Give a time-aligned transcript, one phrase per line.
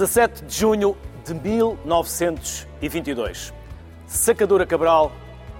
[0.00, 3.52] 17 de junho de 1922.
[4.06, 5.12] Sacadura Cabral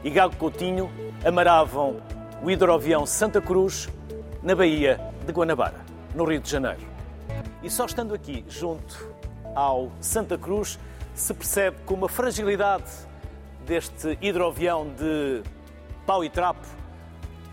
[0.03, 0.91] e Gago Coutinho
[1.23, 2.01] amaravam
[2.43, 3.91] o hidroavião Santa Cruz
[4.43, 5.85] na Baía de Guanabara,
[6.15, 6.81] no Rio de Janeiro.
[7.63, 9.13] E só estando aqui, junto
[9.55, 10.79] ao Santa Cruz,
[11.13, 12.91] se percebe como a fragilidade
[13.67, 15.43] deste hidroavião de
[16.07, 16.67] pau e trapo,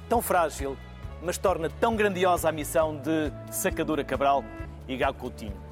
[0.08, 0.77] tão frágil,
[1.22, 4.41] mas torna tão grandiosa a missão de Sacadura Cabral
[4.88, 5.66] e Gago Coutinho.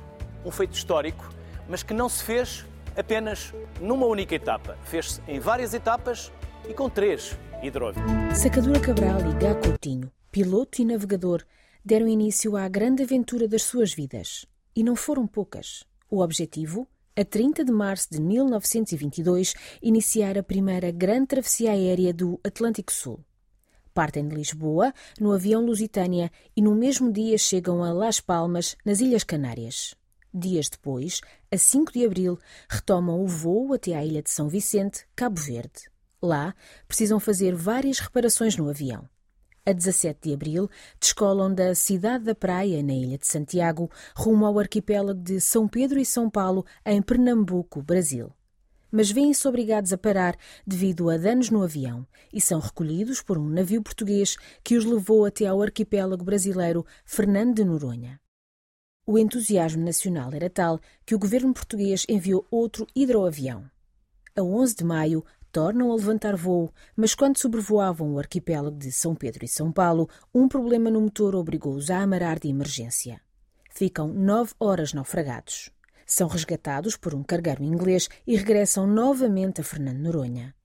[0.46, 1.28] Um feito histórico,
[1.68, 4.78] mas que não se fez apenas numa única etapa.
[4.84, 6.32] Fez-se em várias etapas
[6.70, 8.38] e com três hidroaviões.
[8.38, 11.44] Sacadura Cabral e Gago Coutinho, piloto e navegador,
[11.84, 14.46] deram início à grande aventura das suas vidas.
[14.76, 15.84] E não foram poucas.
[16.10, 16.88] O objetivo?
[17.18, 23.20] A 30 de março de 1922, iniciar a primeira grande travessia aérea do Atlântico Sul.
[23.94, 29.00] Partem de Lisboa, no avião Lusitânia, e no mesmo dia chegam a Las Palmas, nas
[29.00, 29.96] Ilhas Canárias.
[30.38, 32.38] Dias depois, a 5 de abril,
[32.70, 35.90] retomam o voo até à ilha de São Vicente, Cabo Verde.
[36.22, 36.54] Lá,
[36.90, 39.08] precisam fazer várias reparações no avião.
[39.66, 40.70] A 17 de abril,
[41.00, 46.00] descolam da cidade da Praia, na ilha de Santiago, rumo ao arquipélago de São Pedro
[46.00, 48.30] e São Paulo, em Pernambuco, Brasil.
[48.92, 50.36] Mas vêm-se obrigados a parar
[50.68, 55.24] devido a danos no avião e são recolhidos por um navio português que os levou
[55.24, 58.20] até ao arquipélago brasileiro Fernando de Noronha.
[59.08, 63.70] O entusiasmo nacional era tal que o governo português enviou outro hidroavião.
[64.36, 69.14] A 11 de maio, tornam a levantar voo, mas quando sobrevoavam o arquipélago de São
[69.14, 73.22] Pedro e São Paulo, um problema no motor obrigou-os a amarar de emergência.
[73.70, 75.70] Ficam nove horas naufragados.
[76.04, 80.56] São resgatados por um cargueiro inglês e regressam novamente a Fernando Noronha.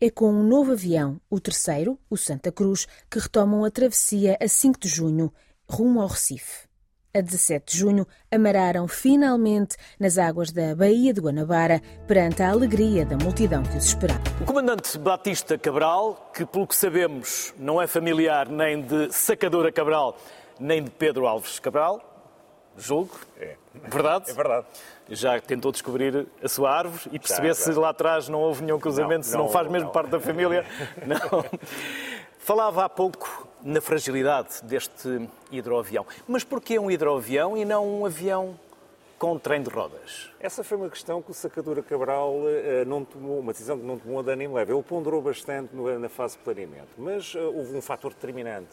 [0.00, 4.46] É com um novo avião, o terceiro, o Santa Cruz, que retomam a travessia a
[4.46, 5.32] 5 de junho,
[5.68, 6.69] rumo ao Recife
[7.14, 13.04] a 17 de junho, amararam finalmente nas águas da Baía de Guanabara perante a alegria
[13.04, 14.20] da multidão que os esperava.
[14.40, 20.16] O comandante Batista Cabral, que pelo que sabemos não é familiar nem de Sacadora Cabral,
[20.58, 22.00] nem de Pedro Alves Cabral,
[22.76, 23.56] julgo, é
[23.88, 24.30] verdade?
[24.30, 24.66] É verdade.
[25.08, 29.24] Já tentou descobrir a sua árvore e perceber se lá atrás não houve nenhum cruzamento,
[29.26, 29.92] não, se não, não faz mesmo não.
[29.92, 30.64] parte da família.
[31.04, 31.44] Não.
[32.38, 36.06] Falava há pouco na fragilidade deste hidroavião.
[36.26, 38.58] Mas porquê um hidroavião e não um avião
[39.18, 40.30] com trem de rodas?
[40.40, 43.98] Essa foi uma questão que o Sacadura Cabral uh, não tomou, uma decisão que não
[43.98, 44.72] tomou a dano leve.
[44.72, 48.70] Ele ponderou bastante no, na fase de planeamento, mas uh, houve um fator determinante.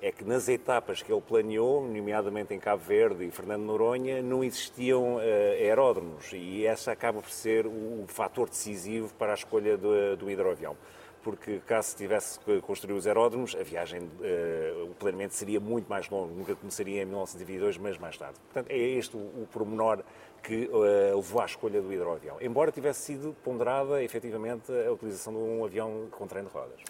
[0.00, 4.42] É que nas etapas que ele planeou, nomeadamente em Cabo Verde e Fernando Noronha, não
[4.42, 9.76] existiam uh, aeródromos e essa acaba por ser o, o fator decisivo para a escolha
[9.76, 10.76] do, do hidroavião
[11.22, 15.88] porque caso se tivesse que construir os aeródromos, a viagem, uh, o planeamento seria muito
[15.88, 18.38] mais longo, nunca começaria em 1922, mas mais tarde.
[18.52, 20.02] Portanto, é este o, o pormenor
[20.42, 25.38] que uh, levou à escolha do hidroavião, embora tivesse sido ponderada, efetivamente, a utilização de
[25.38, 26.80] um avião com trem de rodas.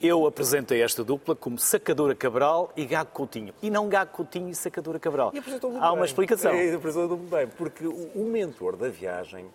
[0.00, 3.54] Eu apresentei esta dupla como Sacadura Cabral e Gago Coutinho.
[3.62, 5.30] E não Gago Coutinho e Sacadura Cabral.
[5.32, 5.96] E Há bem.
[5.96, 6.50] uma explicação.
[6.52, 9.46] É, apresentou muito bem, porque o mentor da viagem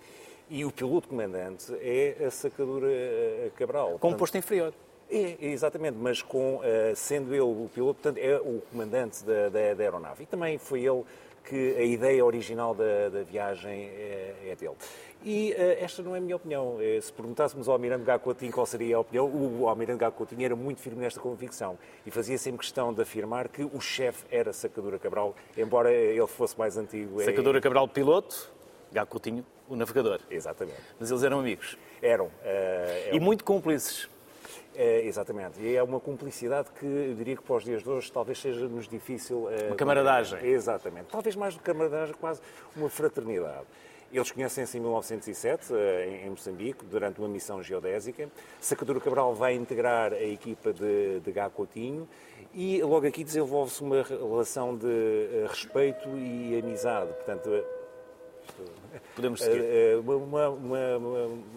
[0.49, 3.97] e o piloto comandante é a sacadura eh, Cabral.
[3.99, 4.73] Com um posto inferior.
[5.09, 6.61] É, exatamente, mas com, uh,
[6.95, 10.23] sendo ele o piloto, portanto, é o comandante da, da, da, aeronave.
[10.23, 11.03] E também foi ele
[11.45, 14.75] que a ideia original da, da viagem é, é, dele.
[15.23, 16.77] E uh, esta não é a minha opinião.
[17.01, 20.99] Se perguntássemos ao Almirante Gacotinho qual seria a opinião, o Almirante Gacotinho era muito firme
[20.99, 25.89] nesta convicção e fazia sempre questão de afirmar que o chefe era Sacadura Cabral, embora
[25.89, 27.23] ele fosse mais antigo.
[27.23, 28.51] Sacadura Cabral piloto,
[28.91, 30.19] Gacotinho o navegador.
[30.29, 30.79] Exatamente.
[30.99, 31.77] Mas eles eram amigos.
[32.01, 32.25] Eram.
[32.25, 34.09] Uh, e muito cúmplices.
[34.75, 35.59] É, exatamente.
[35.59, 38.87] E é uma cumplicidade que eu diria que para os dias de hoje talvez seja-nos
[38.87, 39.45] difícil.
[39.45, 40.45] Uh, uma camaradagem.
[40.45, 41.07] Exatamente.
[41.11, 42.41] Talvez mais do que camaradagem, quase
[42.75, 43.65] uma fraternidade.
[44.11, 45.73] Eles conhecem-se em 1907,
[46.23, 48.29] em Moçambique, durante uma missão geodésica.
[48.61, 52.07] Sacadura Cabral vai integrar a equipa de, de Gá Coutinho
[52.53, 57.11] e logo aqui desenvolve-se uma relação de respeito e amizade.
[57.13, 57.49] Portanto,
[59.15, 59.61] Podemos seguir.
[59.61, 60.97] Eh, eh, uma, uma, uma,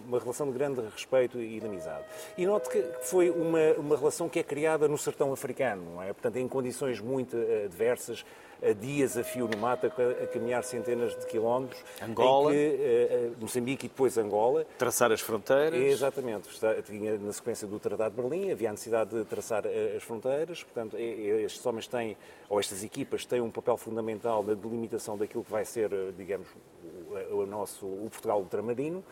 [0.07, 2.03] uma, relação de grande respeito e de amizade.
[2.37, 6.07] E note que foi uma, uma relação que é criada no sertão africano, não é?
[6.13, 8.25] Portanto, em condições muito adversas,
[8.63, 11.83] a dias a fio no mato, a, caminhar centenas de quilómetros.
[12.01, 12.51] Angola.
[12.51, 14.65] Que, uh, Moçambique e depois Angola.
[14.77, 15.79] Traçar as fronteiras.
[15.79, 16.49] Exatamente.
[16.85, 20.63] Tinha na sequência do Tratado de Berlim, havia a necessidade de traçar as fronteiras.
[20.63, 22.15] Portanto, estes homens têm,
[22.49, 26.47] ou estas equipas têm um papel fundamental na delimitação daquilo que vai ser, digamos,
[27.31, 29.03] o, nosso o Portugal ultramarino.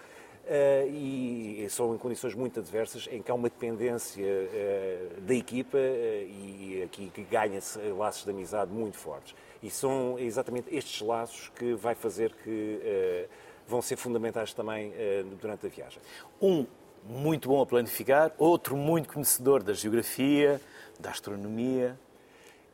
[0.49, 5.77] Uh, e são em condições muito adversas, em que há uma dependência uh, da equipa
[5.77, 5.81] uh,
[6.27, 9.35] e aqui que ganha-se laços de amizade muito fortes.
[9.61, 13.27] E são exatamente estes laços que vai fazer que
[13.67, 14.93] vão ser fundamentais também
[15.39, 16.01] durante a viagem.
[16.41, 16.65] Um
[17.03, 20.61] muito bom a planificar, outro muito conhecedor da geografia,
[20.97, 21.99] da astronomia.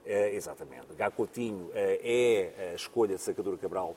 [0.05, 0.93] exatamente.
[0.95, 3.95] Gacotinho é a escolha de Sacadura Cabral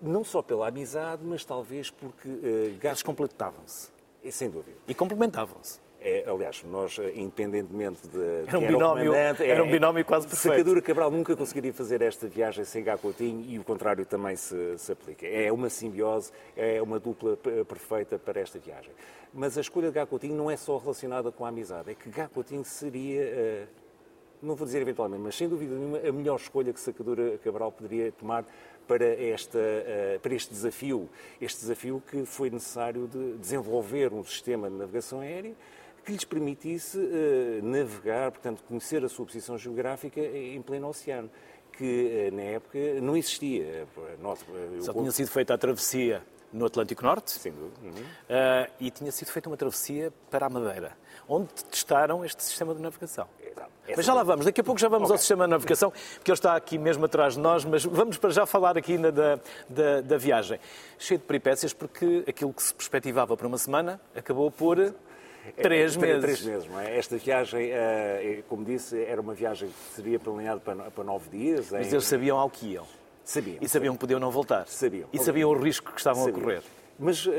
[0.00, 2.28] não só pela amizade, mas talvez porque...
[2.28, 3.90] Uh, Eles completavam-se.
[4.30, 4.76] Sem dúvida.
[4.88, 5.84] E complementavam-se.
[6.06, 8.46] É, aliás, nós, eh, independentemente de.
[8.46, 10.52] Era um, binómio, era, era um binómio quase perfeito.
[10.52, 14.92] Sacadura Cabral nunca conseguiria fazer esta viagem sem Gacotinho e o contrário também se, se,
[14.92, 15.26] aplica.
[15.26, 18.92] É uma simbiose, é uma dupla perfeita para esta viagem.
[19.32, 22.66] Mas a escolha de Gacotinho não é só relacionada com a amizade, é que Gacotinho
[22.66, 23.66] seria.
[24.42, 28.12] Não vou dizer eventualmente, mas sem dúvida nenhuma, a melhor escolha que Sacadura Cabral poderia
[28.12, 28.44] tomar
[28.86, 31.08] para, esta, eh, para este desafio.
[31.40, 35.54] Este desafio que foi necessário de desenvolver um sistema de navegação aérea
[36.04, 41.30] que lhes permitisse eh, navegar, portanto, conhecer a sua posição geográfica em pleno oceano,
[41.72, 43.86] que eh, na época não existia.
[44.20, 44.44] Nossa,
[44.80, 46.22] Só tinha sido feita a travessia
[46.54, 47.32] no Atlântico Norte.
[47.32, 47.76] Sem dúvida.
[47.82, 47.90] Uhum.
[47.90, 50.96] Uh, e tinha sido feita uma travessia para a Madeira,
[51.28, 53.28] onde testaram este sistema de navegação.
[53.94, 55.14] Mas já lá vamos, daqui a pouco já vamos okay.
[55.14, 58.30] ao sistema de navegação, porque ele está aqui mesmo atrás de nós, mas vamos para
[58.30, 60.58] já falar aqui da, da, da viagem.
[60.98, 65.96] Cheio de peripécias, porque aquilo que se perspectivava para uma semana acabou por é, Três
[65.96, 66.22] é, meses.
[66.22, 66.96] Três meses, não é?
[66.96, 71.70] Esta viagem, eh, como disse, era uma viagem que seria planeada para, para nove dias.
[71.70, 72.86] Mas eles sabiam ao que iam.
[73.24, 73.58] Sabiam.
[73.60, 74.66] E sabiam que podiam não voltar.
[74.66, 75.08] Sabiam.
[75.12, 76.40] E sabiam o risco que estavam sabiam.
[76.40, 76.62] a correr.
[76.98, 77.32] Mas uh,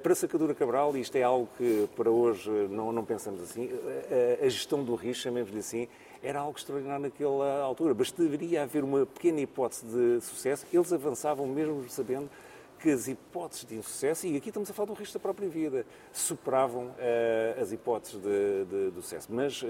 [0.00, 4.48] para Sacadura Cabral, isto é algo que para hoje não, não pensamos assim, uh, a
[4.48, 5.88] gestão do risco, chamemos-lhe assim,
[6.22, 7.94] era algo extraordinário naquela altura.
[7.94, 12.30] Bastaria haver uma pequena hipótese de sucesso, eles avançavam mesmo sabendo
[12.78, 15.86] que as hipóteses de insucesso, e aqui estamos a falar do risco da própria vida,
[16.12, 19.28] superavam uh, as hipóteses de, de, de sucesso.
[19.30, 19.66] Mas uh,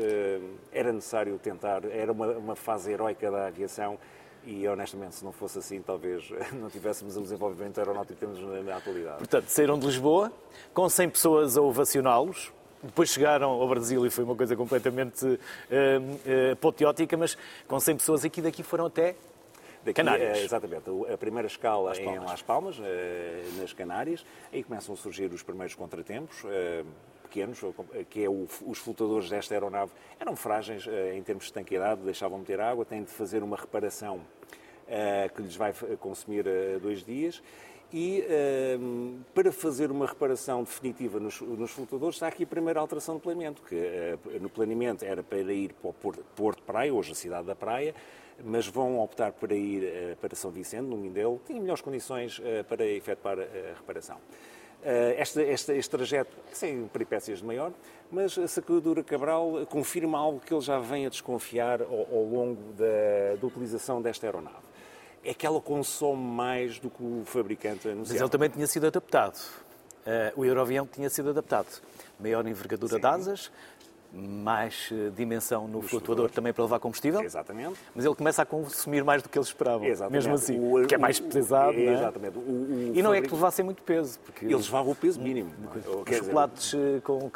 [0.70, 3.98] era necessário tentar, era uma, uma fase heroica da aviação
[4.44, 8.76] e honestamente, se não fosse assim, talvez não tivéssemos o desenvolvimento aeronáutico que temos na,
[8.76, 9.18] atualidade.
[9.18, 10.32] Portanto, saíram de Lisboa,
[10.74, 12.52] com 100 pessoas a ovacioná-los,
[12.82, 17.96] depois chegaram ao Brasil e foi uma coisa completamente uh, uh, apoteótica, mas com 100
[17.96, 19.14] pessoas aqui daqui foram até
[19.84, 20.38] Daqui, Canárias.
[20.38, 20.84] É, exatamente.
[21.12, 22.76] A primeira escala Las em Las Palmas,
[23.58, 24.24] nas Canárias.
[24.52, 26.44] Aí começam a surgir os primeiros contratempos
[27.32, 27.60] pequenos,
[28.10, 32.60] que é o, os flutuadores desta aeronave, eram frágeis em termos de estanqueidade, deixavam meter
[32.60, 34.20] água, têm de fazer uma reparação
[34.82, 37.42] uh, que lhes vai consumir uh, dois dias.
[37.92, 43.22] E uh, para fazer uma reparação definitiva nos, nos, há aqui a primeira alteração de
[43.22, 45.92] planeamento, que no planeamento era para ir para o
[46.34, 47.94] Porto, Praia, hoje a cidade da Praia,
[48.42, 53.38] mas vão optar para ir para São Vicente, no Mindelo, têm melhores condições para efetuar
[53.38, 54.16] a reparação.
[55.16, 57.72] Este, este, este, trajeto sem peripécias de maior,
[58.10, 62.72] mas a Sacadura Cabral confirma algo que ele já vem a desconfiar ao, ao longo
[62.72, 64.72] da, da utilização desta aeronave
[65.24, 68.14] é que ela consome mais do que o fabricante anunciava.
[68.14, 69.38] Mas ele também tinha sido adaptado.
[70.04, 71.80] Uh, o Euroavião tinha sido adaptado.
[72.18, 73.00] Maior envergadura Sim.
[73.00, 73.52] de asas,
[74.12, 77.22] mais eh, dimensão no flutuador também para levar combustível.
[77.22, 77.78] Exatamente.
[77.94, 79.86] Mas ele começa a consumir mais do que eles esperavam.
[79.86, 80.12] Exatamente.
[80.12, 81.76] Mesmo assim, o, que é mais pesado.
[81.76, 81.94] O, não é?
[81.94, 82.38] Exatamente.
[82.38, 84.18] O, e não é que levassem muito peso.
[84.20, 85.50] Porque eles levavam o peso mínimo.
[85.74, 86.98] Os chocolates dizer...
[86.98, 87.30] Eh, com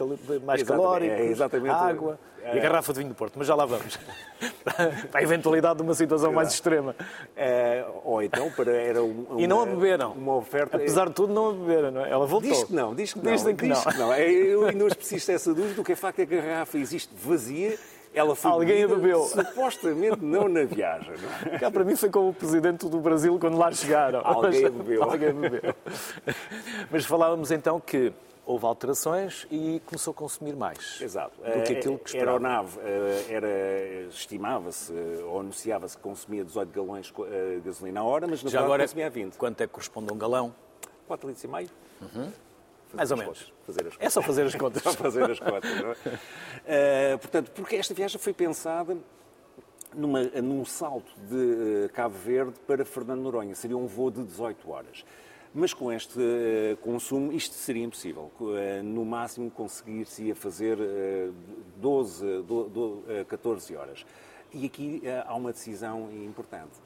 [0.44, 0.66] mais exatamente.
[0.66, 2.18] calóricos, é, água.
[2.54, 3.98] E a garrafa de vinho do Porto, mas já lá vamos.
[5.10, 6.94] para a eventualidade de uma situação mais extrema.
[7.36, 10.12] É, ou então para era um, E não a beberam.
[10.12, 10.76] Uma oferta.
[10.76, 12.10] Apesar de tudo, não a beberam, não é?
[12.10, 12.50] Ela voltou.
[12.50, 13.24] Diz que não, diz que não.
[13.24, 13.92] Que diz não.
[13.92, 14.12] Que não.
[14.12, 16.78] É, eu ainda hoje preciso dessa dúvida, o que é facto é que a garrafa
[16.78, 17.78] existe vazia
[18.16, 19.24] ela foi Alguém a bebeu.
[19.24, 21.12] Supostamente não na viagem.
[21.18, 21.58] Não é?
[21.58, 24.22] Cá para mim foi como o presidente do Brasil quando lá chegaram.
[24.24, 25.02] Alguém a bebeu.
[25.02, 25.74] Alguém bebeu.
[26.90, 28.10] Mas falávamos então que
[28.46, 31.36] houve alterações e começou a consumir mais Exato.
[31.36, 32.30] do que aquilo que esperava.
[32.30, 34.92] A aeronave eh, era, estimava-se
[35.24, 39.10] ou anunciava-se que consumia 18 galões de gasolina a hora, mas na Já agora, consumia
[39.10, 39.36] 20.
[39.36, 40.54] Quanto é que corresponde a um galão?
[41.08, 41.70] 4 litros e meio.
[42.00, 42.32] Uhum.
[42.94, 43.52] Mais ou menos.
[43.98, 44.82] É só fazer as contas.
[44.82, 45.70] só fazer as contas.
[46.64, 47.14] é?
[47.14, 48.96] uh, portanto, porque esta viagem foi pensada
[49.92, 53.54] numa, num salto de Cabo Verde para Fernando Noronha.
[53.54, 55.04] Seria um voo de 18 horas.
[55.58, 58.30] Mas com este uh, consumo isto seria impossível.
[58.38, 61.34] Uh, no máximo conseguir-se fazer uh,
[61.78, 64.04] 12, 12, 14 horas.
[64.52, 66.78] E aqui há uma decisão importante.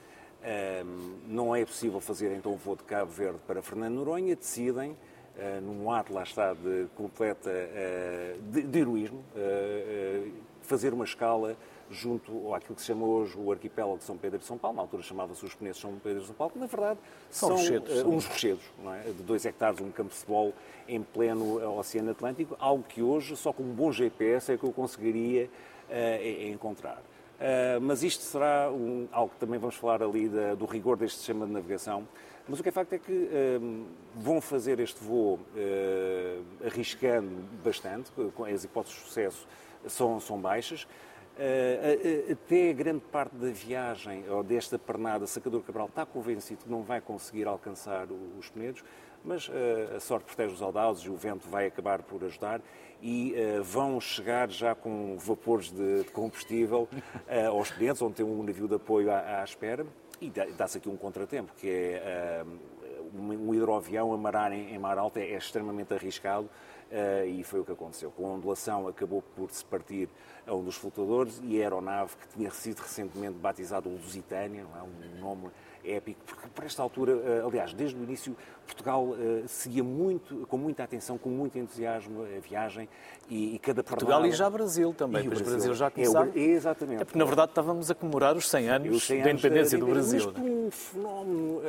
[1.26, 4.96] não é possível fazer então o voo de Cabo Verde para Fernando Noronha, decidem,
[5.62, 7.50] num ato lá está de completa
[8.50, 9.22] de, de heroísmo,
[10.62, 11.54] fazer uma escala
[11.90, 14.82] junto àquilo que se chama hoje o arquipélago de São Pedro e São Paulo, na
[14.82, 16.98] altura chamava-se os Penedos São Pedro e São Paulo, que na verdade
[17.30, 18.64] são, são rochedos, uh, uns rochedos,
[19.04, 19.10] é?
[19.10, 20.54] de dois hectares, um campo de futebol
[20.88, 24.72] em pleno Oceano Atlântico, algo que hoje, só com um bom GPS, é que eu
[24.72, 25.50] conseguiria
[25.88, 27.02] uh, encontrar.
[27.40, 31.16] Uh, mas isto será um, algo que também vamos falar ali da, do rigor deste
[31.16, 32.06] sistema de navegação.
[32.46, 37.30] Mas o que é facto é que uh, vão fazer este voo uh, arriscando
[37.64, 38.10] bastante,
[38.52, 39.48] as hipóteses de sucesso
[39.86, 40.86] são, são baixas.
[42.30, 47.00] Até grande parte da viagem, ou desta pernada, Sacador Cabral está convencido que não vai
[47.00, 48.06] conseguir alcançar
[48.38, 48.84] os Penedos,
[49.24, 49.50] mas
[49.94, 52.60] a sorte protege os audazes e o vento vai acabar por ajudar
[53.02, 58.26] e uh, vão chegar já com vapores de, de combustível uh, aos clientes, onde tem
[58.26, 59.86] um navio de apoio à, à espera.
[60.20, 64.98] E dá-se aqui um contratempo, que é uh, um hidroavião a marar em, em mar
[64.98, 66.48] alto é, é extremamente arriscado
[67.26, 68.10] e foi o que aconteceu.
[68.10, 70.08] Com a ondulação acabou por se partir
[70.46, 74.82] a um dos flutuadores e a aeronave que tinha sido recentemente batizado Lusitânia, é?
[74.82, 75.50] um nome
[75.84, 80.58] épico, porque por esta altura, eh, aliás, desde o início, Portugal eh, seguia muito, com
[80.58, 82.88] muita atenção, com muito entusiasmo a viagem
[83.28, 86.30] e, e cada Portugal e já Brasil também, pois Brasil, Brasil já começava.
[86.34, 87.02] É, exatamente.
[87.02, 89.86] É porque, na verdade, estávamos a comemorar os 100 anos, 100 anos da independência do
[89.86, 90.32] Brasil.
[90.34, 91.62] Mas um fenómeno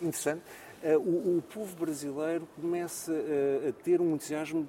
[0.00, 0.42] interessante,
[0.82, 4.68] uh, o, o, povo brasileiro começa a ter um entusiasmo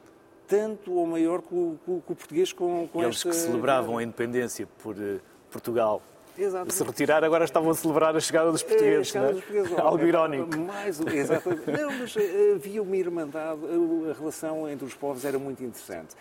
[0.51, 3.29] tanto ou maior que o, que o português com, com Eles esta...
[3.29, 6.01] que celebravam a independência por uh, Portugal
[6.38, 6.74] Exatamente.
[6.74, 9.08] se retirar, agora estavam a celebrar a chegada dos portugueses.
[9.08, 10.58] É, chegada dos portugueses Algo irónico.
[10.58, 11.72] Mais, exatamente.
[11.72, 12.15] Não, mas
[12.55, 13.62] havia uma irmandade,
[14.10, 16.15] a relação entre os povos era muito interessante.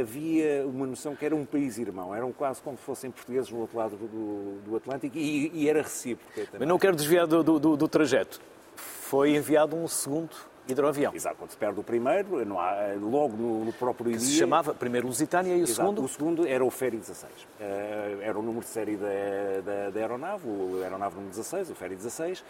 [0.00, 3.60] Havia uma noção que era um país irmão, eram quase como se fossem portugueses no
[3.60, 6.32] outro lado do, do Atlântico e, e, era recíproco.
[6.58, 8.40] Mas não quero desviar do, do, do trajeto.
[8.74, 10.34] Foi enviado um segundo
[10.72, 11.14] hidroavião.
[11.14, 14.26] Exato, quando se perde o primeiro, não há, logo no, no próprio que dia...
[14.26, 16.04] se chamava primeiro Lusitânia e o Exato, segundo?
[16.04, 17.32] O segundo era o Ferry 16.
[17.32, 19.06] Uh, era o número de série da,
[19.64, 22.44] da, da aeronave, o aeronave número 16, o Ferry 16,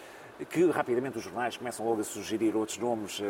[0.49, 3.21] que rapidamente os jornais começam logo a sugerir outros nomes...
[3.21, 3.25] Uh,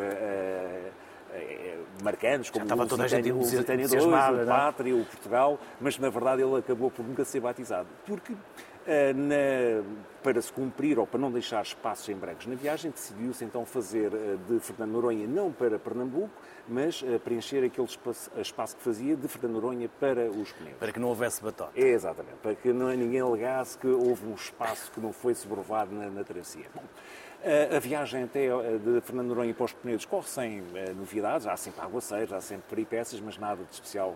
[1.31, 4.45] uh, marcantes, como estava o toda a gente o Lusitânia 2, o é?
[4.45, 7.87] Pátria, o Portugal, mas na verdade ele acabou por nunca ser batizado.
[8.05, 8.70] Porque eh,
[9.15, 9.83] na,
[10.23, 14.11] para se cumprir ou para não deixar espaços em brancos na viagem, decidiu-se então fazer
[14.13, 16.29] eh, de Fernando Noronha não para Pernambuco,
[16.67, 20.77] mas eh, preencher aquele espaço, espaço, que fazia de Fernando Noronha para os Peneus.
[20.77, 21.71] Para que não houvesse batota.
[21.75, 26.09] exatamente, para que não, ninguém alegasse que houve um espaço que não foi sobrevado na,
[26.09, 26.65] na travessia.
[26.73, 26.83] Bom,
[27.75, 30.63] a viagem até de Fernando Noronha para os Penedos corre sem
[30.95, 34.15] novidades, há sempre aguaceiros, há sempre peripécias, mas nada de especial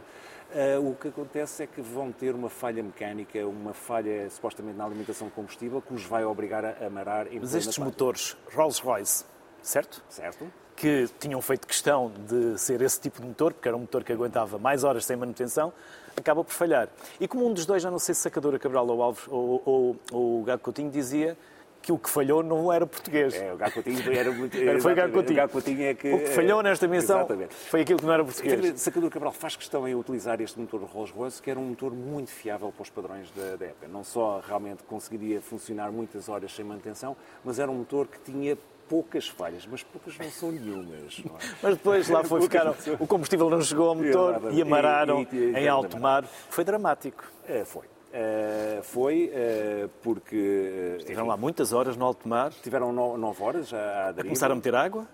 [0.54, 4.86] Uh, o que acontece é que vão ter uma falha mecânica, uma falha supostamente na
[4.86, 9.26] alimentação de combustível que os vai obrigar a amarar em Mas estes motores Rolls-Royce,
[9.62, 10.02] certo?
[10.08, 10.48] Certo.
[10.76, 14.14] Que tinham feito questão de ser esse tipo de motor, porque era um motor que
[14.14, 15.74] aguentava mais horas sem manutenção,
[16.16, 16.88] acaba por falhar.
[17.20, 19.96] E como um dos dois, já não sei se Sacadora Cabral ou Alves ou, ou,
[20.12, 21.38] ou o Gago Coutinho, dizia
[21.86, 23.36] que o que falhou não era português.
[23.36, 24.58] É, o Gacotinho era muito...
[24.82, 25.80] foi o Gacotinho.
[25.80, 27.54] O, é que, o que falhou nesta missão exatamente.
[27.54, 28.82] foi aquilo que não era português.
[28.82, 32.72] Sacador Cabral faz questão em utilizar este motor Rolls-Royce, que era um motor muito fiável
[32.72, 33.88] para os padrões da, da época.
[33.88, 38.58] Não só realmente conseguiria funcionar muitas horas sem manutenção, mas era um motor que tinha
[38.90, 41.22] poucas falhas, mas poucas não são nenhumas.
[41.24, 41.40] Não é?
[41.62, 45.54] mas depois lá foi ficar, o combustível não chegou ao motor e amararam e, e,
[45.56, 46.24] em alto mar.
[46.50, 47.24] Foi dramático.
[47.48, 47.86] É, foi.
[48.16, 50.36] Uh, foi uh, porque.
[50.36, 52.54] Uh, Estiveram lá muitas horas no alto mar.
[52.64, 55.06] Tiveram no, nove horas a, a, a começar a meter água?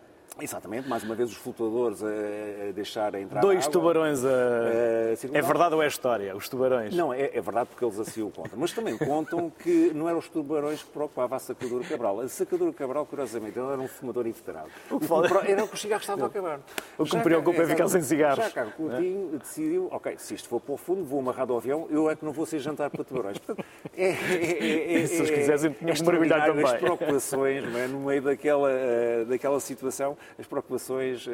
[0.41, 3.71] Exatamente, mais uma vez os flutuadores a, a deixar entrar Dois água.
[3.71, 4.27] tubarões a...
[4.27, 6.35] Uh, é verdade ou é história?
[6.35, 6.95] Os tubarões?
[6.95, 8.57] Não, é, é verdade porque eles assim o contam.
[8.57, 12.21] Mas também contam que não eram os tubarões que preocupava a sacadura Cabral.
[12.21, 14.69] A sacadura Cabral, curiosamente, ele era um fumador inveterado.
[14.89, 15.27] O que fala...
[15.47, 16.59] Era o que os cigarros estavam a acabar.
[16.97, 18.43] O que me preocupa é ficar sem cigarros.
[18.43, 19.37] Já Carlos Coutinho é?
[19.37, 22.25] decidiu, ok, se isto for para o fundo, vou amarrado ao avião, eu é que
[22.25, 23.37] não vou ser jantar para tubarões.
[23.37, 26.65] Portanto, é, é, é, se os quisessem, tinham que mergulhar também.
[26.65, 27.87] As preocupações, não é?
[27.87, 31.25] no meio daquela, uh, daquela situação, as preocupações.
[31.25, 31.31] Uh,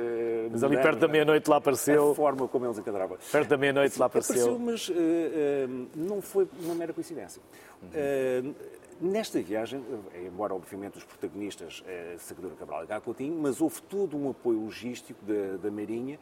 [0.52, 2.12] mas ali perto da meia-noite lá apareceu.
[2.12, 3.18] A forma como eles encadravam.
[3.32, 4.56] Perto da meia-noite lá apareceu.
[4.56, 7.42] apareceu mas uh, uh, não foi uma mera coincidência.
[7.82, 8.54] Uhum.
[9.00, 9.84] Nesta viagem,
[10.26, 15.24] embora obviamente os protagonistas eh, Sacadura Cabral e Coutinho, mas houve todo um apoio logístico
[15.24, 16.18] da, da Marinha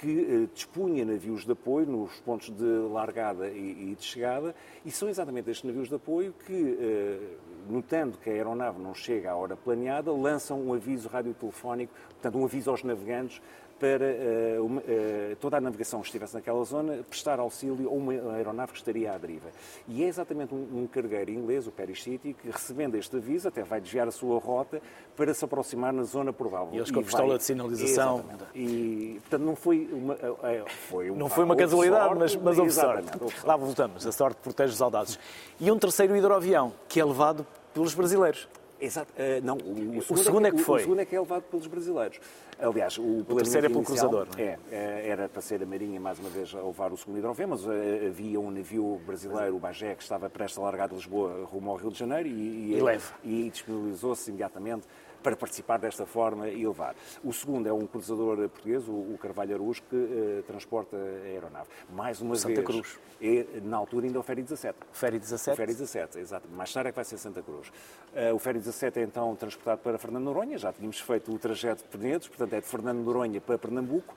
[0.00, 5.08] que eh, dispunha navios de apoio nos pontos de largada e, de chegada, e são
[5.08, 7.36] exatamente estes navios de apoio que, eh,
[7.68, 12.44] notando que a aeronave não chega à hora planeada, lançam um aviso radiotelefónico, portanto, um
[12.44, 13.42] aviso aos navegantes
[13.78, 18.12] para uh, uma, uh, toda a navegação que estivesse naquela zona prestar auxílio a uma
[18.34, 19.48] aeronave que estaria à deriva.
[19.86, 23.62] E é exatamente um, um cargueiro inglês, o Perry City, que recebendo este aviso até
[23.62, 24.80] vai desviar a sua rota
[25.16, 26.74] para se aproximar na zona provável.
[26.74, 27.38] E eles com a pistola vai...
[27.38, 28.18] de sinalização.
[28.18, 28.44] Exatamente.
[28.54, 32.58] E, portanto, não foi uma, é, foi um Não foi uma casualidade, sorte, mas, mas
[32.58, 33.08] houve sorte.
[33.20, 33.46] houve sorte.
[33.46, 35.18] Lá voltamos, a sorte protege os audazes.
[35.60, 38.48] E um terceiro hidroavião, que é levado pelos brasileiros.
[38.80, 39.12] Exato.
[39.16, 40.78] Eh, não, o, O segundo é que foi.
[40.78, 42.20] O segundo é que é levado pelos brasileiros.
[42.60, 44.42] Aliás, o, terceiro é pelo cruzador, é?
[44.42, 47.48] É, eh, era para ser a Marinha, mais uma vez, a levar o segundo hidroavião,
[47.48, 51.44] mas eh, havia um navio brasileiro, o Bagé, que estava prestes a largar de Lisboa
[51.44, 53.14] rumo ao Rio de Janeiro e, E leva.
[53.24, 54.86] e disponibilizou-se imediatamente
[55.22, 56.94] para participar desta forma e levar.
[57.22, 61.68] O segundo é um cruzador português, o, o Carvalho Aruz, que eh, transporta a aeronave.
[61.90, 62.98] Mais uma Santa vez, Cruz.
[63.20, 64.78] é, na altura ainda é o Ferry 17.
[64.92, 65.56] Ferry O 17.
[65.56, 66.48] Ferry 17, exato.
[66.48, 67.70] Mais tarde é que vai ser Santa Cruz.
[68.14, 71.82] Eh, o Ferry 17 é então transportado para Fernando Noronha, já tínhamos feito o trajeto
[71.82, 74.14] de Penedos, portanto é de Fernando Noronha para Pernambuco.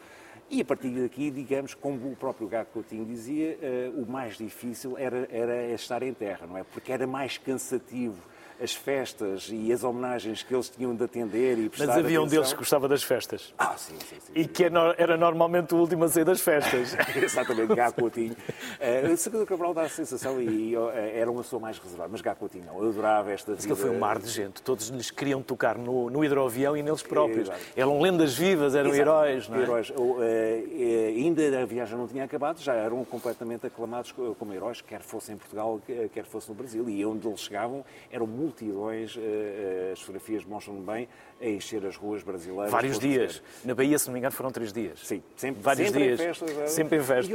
[0.50, 4.98] E a partir daqui, digamos, como o próprio Gago Coutinho dizia, eh, o mais difícil
[4.98, 6.64] era, era estar em terra, não é?
[6.64, 8.18] Porque era mais cansativo
[8.62, 12.24] as festas e as homenagens que eles tinham de atender e Mas prestar havia um
[12.26, 12.40] atenção.
[12.42, 13.54] deles que gostava das festas.
[13.58, 14.32] Ah, sim, sim, sim.
[14.36, 16.96] E que era era normalmente o último a sair das festas.
[17.16, 18.36] Exatamente, Gá Coutinho.
[18.80, 22.22] Uh, Sacador Cabral dá a sensação, e eu, eh, era uma pessoa mais reservada, mas
[22.22, 23.66] Gá Coutinho não, eu adorava esta vida.
[23.66, 24.62] que ele foi um mar de gente.
[24.62, 27.48] Todos lhes queriam tocar no, no hidroavião e neles próprios.
[27.50, 27.60] Exato.
[27.76, 29.62] Eram lendas vivas, eram Exato, heróis, não é?
[29.62, 29.92] Heróis.
[29.92, 34.82] Eh, eh, ainda a viagem não tinha acabado, já eram completamente aclamados co- como heróis,
[34.82, 36.88] quer fosse em Portugal, que- quer fosse no Brasil.
[36.90, 41.08] E onde eles chegavam eram multidões, eh, eh, as fotografias mostram bem,
[41.40, 42.72] a encher as ruas brasileiras.
[42.72, 43.42] Vários dias.
[43.64, 45.00] Na Bahia, se não me engano, foram três dias.
[45.00, 46.20] Sim, sempre, Vários sempre dias.
[46.20, 46.68] Em festas, é.
[46.68, 47.34] Sempre em festa.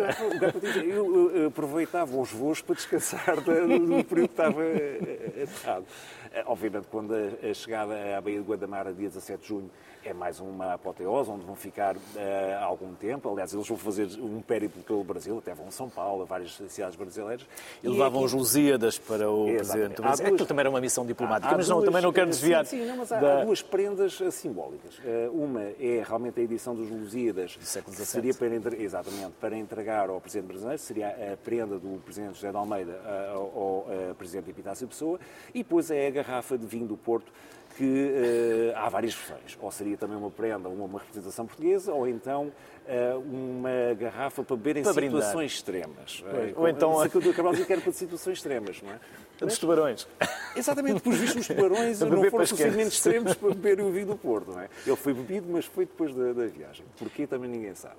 [0.78, 5.86] Eu, eu, eu aproveitava os voos para descansar do, do período que estava eh, aterrado.
[6.32, 9.70] Eh, Obviamente, quando a, a chegada à Baía de Guadamara, dia 17 de junho,
[10.06, 13.28] é mais uma apoteose, onde vão ficar eh, algum tempo.
[13.30, 16.56] Aliás, eles vão fazer um périplo pelo Brasil, até vão a São Paulo, a várias
[16.68, 17.44] cidades brasileiras.
[17.82, 19.56] E é levavam os aqui- Lusíadas para o Exatamente.
[19.58, 20.26] Presidente do Brasil.
[20.26, 22.64] É que também era uma missão diplomática, Há mas não, duas- também não quero desviar.
[22.66, 25.00] Sim, sim, não, mas há, da- há duas prendas eh, simbólicas.
[25.04, 29.56] Eh, Uma é realmente a edição dos Lusíadas, século que seria para, entre- exatamente, para
[29.56, 33.86] entregar ao Presidente brasileiro, seria a prenda do Presidente José de Almeida eh, ao, ao,
[33.90, 35.18] eh, Presidente Epitácio Pessoa,
[35.54, 37.32] e depois é a garrafa de vinho do Porto,
[37.76, 39.56] que eh, há várias versões.
[39.60, 42.50] Ou seria também uma prenda, uma, uma representação portuguesa, ou então
[42.88, 45.20] eh, uma garrafa para beber em Para brindar.
[45.20, 46.24] situações extremas.
[46.28, 48.98] Pois, Eh, ou então- como- Sacadura Cabral dizia que era para situações extremas, não é?
[49.38, 50.08] dos tubarões.
[50.56, 54.52] Exatamente, por visto os tubarões não foram suficientemente extremos para beber o vinho do Porto,
[54.52, 54.68] não é?
[54.86, 56.86] Ele foi bebido, mas foi depois da, da viagem.
[56.98, 57.96] Porquê também ninguém sabe.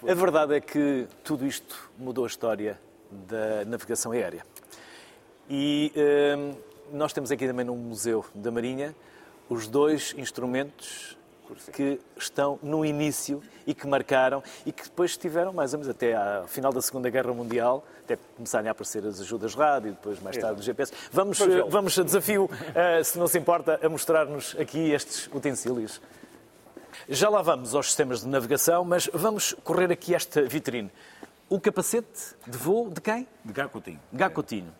[0.00, 2.76] Foi- A verdade é que tudo isto mudou a história
[3.10, 4.42] da navegação aérea.
[5.48, 5.92] E
[6.36, 6.54] hum,
[6.92, 8.94] nós temos aqui também no Museu da Marinha
[9.50, 11.18] os dois instrumentos
[11.72, 16.14] que estão no início e que marcaram e que depois estiveram mais ou menos até
[16.14, 20.36] ao final da Segunda Guerra Mundial, até começarem a aparecer as ajudas rádio, depois mais
[20.36, 20.92] tarde o GPS.
[21.10, 25.26] Vamos, Vamos eh, vamos a desafio, eh, se não se importa, a mostrar-nos aqui estes
[25.34, 26.00] utensílios.
[27.08, 30.90] Já lá vamos aos sistemas de navegação, mas vamos correr aqui esta vitrine.
[31.48, 33.26] O capacete de voo de quem?
[33.44, 34.00] De Gá Coutinho.
[34.12, 34.72] Gacotinho.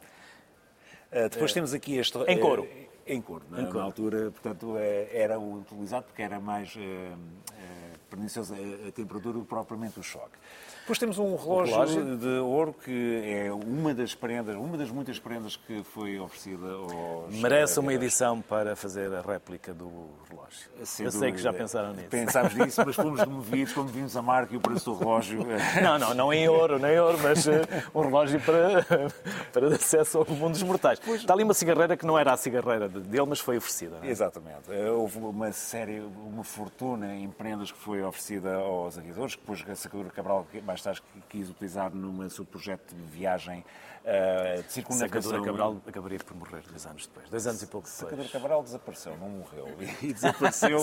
[1.11, 2.17] Uh, depois temos aqui este...
[2.29, 2.69] Em couro.
[3.15, 3.45] Em couro.
[3.51, 3.79] Na, Em couro.
[3.79, 7.13] na altura, portanto, eh, era o utilizado porque era mais eh,
[7.59, 10.37] eh, pernicioso a, a temperatura do que propriamente o choque.
[10.81, 12.17] Depois temos um relógio, relógio.
[12.17, 17.33] de ouro que é uma das prendas, uma das muitas prendas que foi oferecida aos...
[17.37, 19.89] Merece uma edição para fazer a réplica do
[20.29, 20.69] relógio.
[20.85, 21.65] sem Eu sei que já dúvida.
[21.65, 22.09] pensaram nisso.
[22.09, 25.47] Pensámos nisso, mas fomos comovidos quando vimos a marca e o preço do relógio.
[25.81, 27.63] Não, não, não em ouro, nem ouro, mas eh,
[27.95, 28.85] um relógio para,
[29.53, 31.01] para acesso ao mundo dos mortais.
[31.07, 33.99] Está ali uma cigarreira que não era a cigarreira de- dele, mas foi oferecida.
[33.99, 34.11] não é?
[34.11, 34.71] Exatamente.
[34.71, 39.65] Eh, Houve uma série, uma fortuna em prendas que foi oferecida aos aviadores, que depois
[39.69, 43.65] a Sacadura Cabral mais tarde quis utilizar num seu projeto de viagem
[44.05, 45.31] eh, de circunnavegação.
[45.31, 47.29] Sacadura Cabral acabaria por morrer dois anos depois.
[47.29, 48.33] Dois anos e pouco Sacadura depois.
[48.43, 49.69] Cabral desapareceu, não morreu.
[50.03, 50.79] E desapareceu.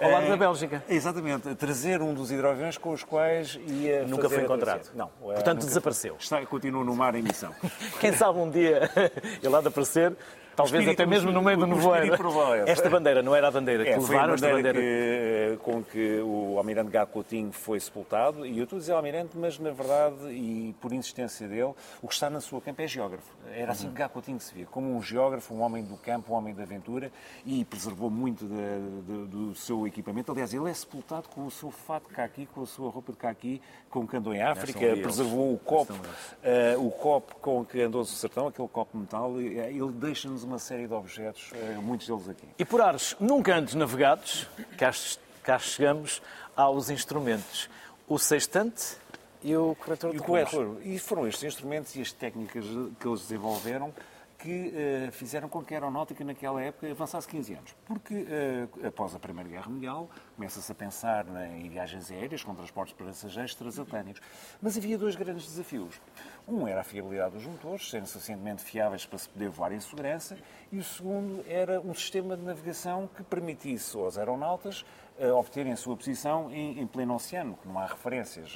[0.00, 0.82] Ao lado eh, da Bélgica.
[0.88, 1.48] Exatamente.
[1.48, 4.06] a Trazer um dos hidroaviões com os quais ia.
[4.06, 4.90] Nunca foi encontrado.
[4.94, 5.10] Não.
[5.30, 6.14] eh, Portanto, nunca desapareceu.
[6.14, 6.22] foi.
[6.22, 7.54] Está, continua no mar em missão.
[8.00, 8.90] Quem sabe um dia
[9.42, 10.16] ele há de aparecer,
[10.56, 12.16] talvez até mesmo no meio do nevoeiro.
[12.16, 12.64] provável.
[12.66, 16.56] Esta bandeira não era a bandeira que É, levaram, esta bandeira que, com que o
[16.58, 20.74] Almirante Gá Coutinho foi sepultado, e eu estou a dizer Almirante, mas na verdade, e
[20.80, 23.26] por insistência dele, o que está na sua campo é geógrafo.
[23.52, 26.36] Era assim que Gá Coutinho se via, como um geógrafo, um homem do campo, um
[26.36, 27.10] homem da aventura,
[27.44, 30.30] e preservou muito de- de- do seu equipamento.
[30.32, 33.18] Aliás, ele é sepultado com o seu fato de caqui, com a sua roupa de
[33.18, 35.94] caqui, com que andou em África, preservou o copo,
[36.42, 40.86] eh, o copo com que andou no sertão, aquele copo metal, ele deixa-nos uma série
[40.86, 42.46] de objetos, eh, muitos deles aqui.
[42.58, 44.90] E por ares nunca antes navegados, cá,
[45.42, 46.22] cá chegamos
[46.56, 47.68] aos instrumentos.
[48.06, 48.96] O sextante
[49.42, 50.50] e o corretor E de rumos.
[50.50, 50.80] corretor.
[50.84, 52.64] E foram estes instrumentos e as técnicas
[52.98, 53.92] que eles desenvolveram
[54.38, 54.68] que
[55.08, 57.74] uh, fizeram com que a aeronáutica naquela época avançasse 15 anos.
[57.86, 61.24] Porque uh, após a Primeira Guerra Mundial começa-se a pensar
[61.56, 64.20] em viagens aéreas com transportes para passageiros transatlânticos.
[64.60, 65.94] Mas havia dois grandes desafios.
[66.46, 70.36] Um era a fiabilidade dos motores, serem suficientemente fiáveis para se poder voar em segurança,
[70.70, 74.84] e o segundo era um sistema de navegação que permitisse aos aeronautas
[75.18, 78.54] uh, obterem a sua posição em, em, pleno oceano, que não há referências.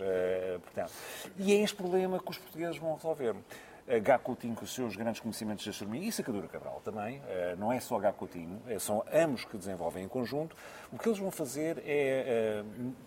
[0.63, 0.93] portanto.
[1.39, 3.35] E é este problema que os portugueses vão resolver.
[4.03, 7.73] Gá Coutinho com os seus grandes conhecimentos de astronomia e Sacadura Cabral também, eh, não
[7.73, 10.55] é só Gá Coutinho, eh, são ambos que desenvolvem em conjunto.
[10.93, 12.65] O que eles vão fazer é eh,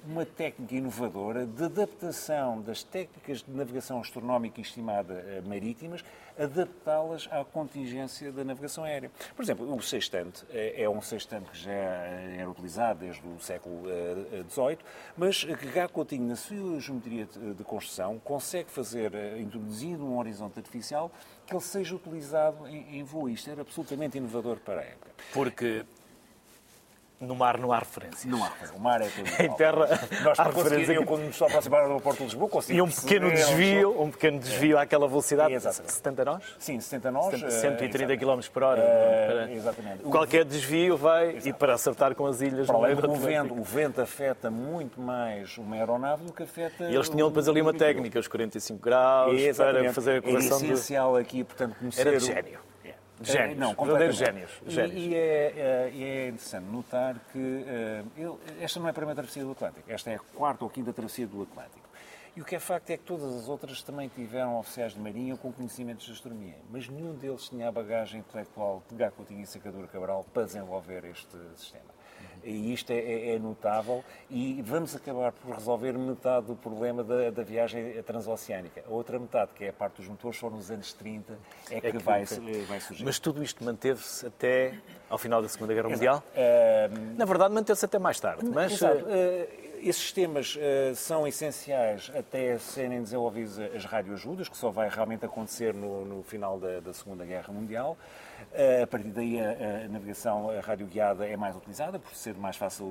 [0.08, 6.04] uma técnica inovadora de adaptação das técnicas de navegação astronómica e estimada marítimas
[6.40, 9.12] adaptá-las à contingência da navegação aérea.
[9.36, 13.84] Por exemplo, o sextante é, é um sextante que já era utilizado desde o século
[14.50, 14.78] XVIII,
[15.18, 15.90] mas que Gá
[16.20, 21.12] na sua geometria de construção, consegue fazer, introduzindo um horizonte artificial,
[21.46, 23.30] que ele seja utilizado em, em voo.
[23.30, 25.12] Isto era absolutamente inovador para a época.
[25.34, 25.86] Porque
[27.22, 28.26] no mar não há referências.
[28.26, 28.80] Não há referências.
[28.80, 29.88] O mar é tudo Em terra,
[30.24, 30.90] Nós, há referências.
[30.90, 34.78] Eu, quando nos aproximar do aeroporto de Lisboa, E um pequeno desvio, um pequeno desvio
[34.78, 34.82] é.
[34.82, 35.94] àquela velocidade, Exatamente.
[35.94, 36.44] 70 nós?
[36.58, 37.54] Sim, 70 nós.
[37.54, 38.82] 130 km por hora.
[38.82, 40.04] Uh, exatamente.
[40.04, 41.50] Qualquer desvio vai, Exato.
[41.50, 42.66] e para acertar com as ilhas...
[42.66, 46.86] Para além do vento, o vento afeta muito mais uma aeronave do que afeta...
[46.86, 49.84] E eles tinham depois ali uma técnica, os 45 graus, exatamente.
[49.84, 50.58] para fazer a correção...
[50.58, 52.08] Era essencial aqui, portanto, conhecer...
[52.08, 52.71] Era de gênio.
[53.24, 54.52] Génios, não, verdadeiros génios.
[54.66, 59.44] E, e, é, e, é, interessante notar que uh, esta não é a primeira travessia
[59.44, 61.90] do Atlântico, esta é a quarta ou quinta travessia do Atlântico.
[62.36, 65.36] E o que é facto é que todas as outras também tiveram oficiais de marinha
[65.36, 69.86] com conhecimentos de astronomia, mas nenhum deles tinha a bagagem intelectual de Gacotinho e Sacadura
[69.88, 72.01] Cabral para desenvolver este sistema.
[72.44, 77.30] E isto é, é, é, notável e vamos acabar por resolver metade do problema da,
[77.30, 78.84] da, viagem transoceânica.
[78.88, 81.34] A outra metade, que é a parte dos motores, só nos anos 30
[81.70, 82.26] é, é que, que, vai,
[82.68, 83.04] vai surgir.
[83.04, 84.74] Mas tudo isto manteve-se até
[85.10, 86.24] ao final da Segunda Guerra Mundial?
[86.34, 88.46] Uh, Na verdade, manteve-se até mais tarde.
[88.46, 89.04] Mas, Exato.
[89.06, 95.26] Uh, esses sistemas uh, são essenciais até serem desenvolvidas as radioajudas, que só vai realmente
[95.26, 97.98] acontecer no, no final da, da Segunda Guerra Mundial.
[98.84, 102.86] A partir daí a, a navegação radioguiada é mais utilizada, por ser mais fácil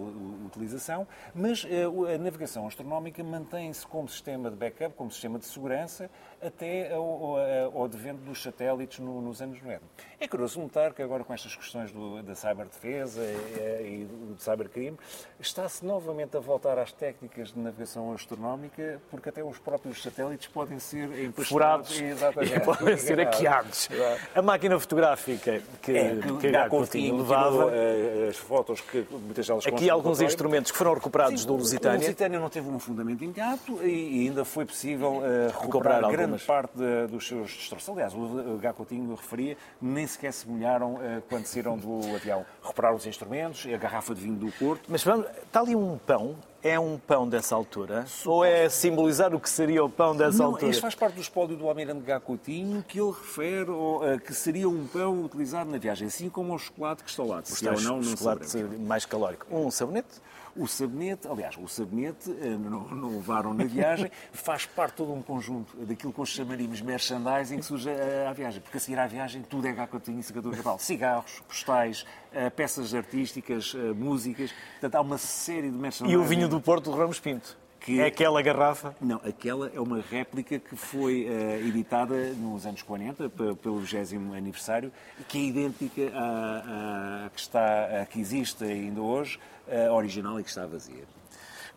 [0.47, 1.67] utilização, mas
[2.15, 6.11] a navegação astronómica mantém-se como sistema de backup, como sistema de segurança,
[6.43, 7.37] até ao,
[7.75, 9.81] ao advento dos satélites no, nos anos 90.
[10.19, 14.99] É curioso notar que agora com estas questões do, da cyberdefesa e, e do cybercrime,
[15.39, 20.79] está-se novamente a voltar às técnicas de navegação astronómica, porque até os próprios satélites podem
[20.79, 22.01] ser furados.
[22.41, 23.89] E podem ser hackeados.
[24.35, 25.93] A máquina fotográfica que, é, que,
[26.39, 31.41] que Coutinho levava, eh, as fotos que muitas delas Aqui alguns instrumentos que foram recuperados
[31.43, 31.99] Sim, do Lusitânia.
[31.99, 36.45] O Lusitânia não teve um fundamento imediato e ainda foi possível uh, recuperar, recuperar grande
[36.45, 37.89] parte de, dos seus destroços.
[37.89, 42.45] Aliás, o Gacotinho referia, nem sequer se molharam uh, quando saíram do avião.
[42.63, 44.83] Recuperaram os instrumentos, a garrafa de vinho do Porto.
[44.89, 48.05] Mas vamos, está ali um pão é um pão dessa altura?
[48.25, 50.71] Ou é simbolizar o que seria o pão dessa não, altura?
[50.71, 54.87] Isto faz parte do espólio do Almirante Gacotinho que ele refere uh, que seria um
[54.87, 57.41] pão utilizado na viagem, assim como o chocolate que está lá.
[57.45, 59.47] Se é ou não, não chocolate mais calórico.
[59.51, 60.21] Um sabonete?
[60.57, 65.13] O sabonete, aliás, o sabonete uh, não, não levaram na viagem, faz parte de todo
[65.13, 68.61] um conjunto daquilo que nós chamaríamos merchandising que surge a, a viagem.
[68.61, 70.79] Porque a seguir à viagem tudo é Gacotinho Secador Cabral.
[70.79, 74.53] Cigarros, postais, uh, peças artísticas, músicas.
[74.73, 76.15] Portanto, há uma série de merchandising.
[76.15, 77.60] E o vinho do Porto de Ramos Pinto.
[77.81, 78.95] Que é aquela garrafa?
[79.01, 84.93] Não, aquela é uma réplica que foi uh, editada nos anos 40, pelo 20 aniversário,
[85.29, 90.43] que é idêntica à, à, que, está, à que existe ainda hoje, a original e
[90.43, 91.20] que está vazia.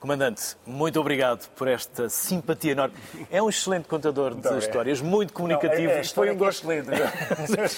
[0.03, 2.93] Comandante, muito obrigado por esta simpatia enorme.
[3.31, 5.83] É um excelente contador de histórias, muito comunicativo.
[5.83, 6.91] Não, é, é, Foi um gosto lindo.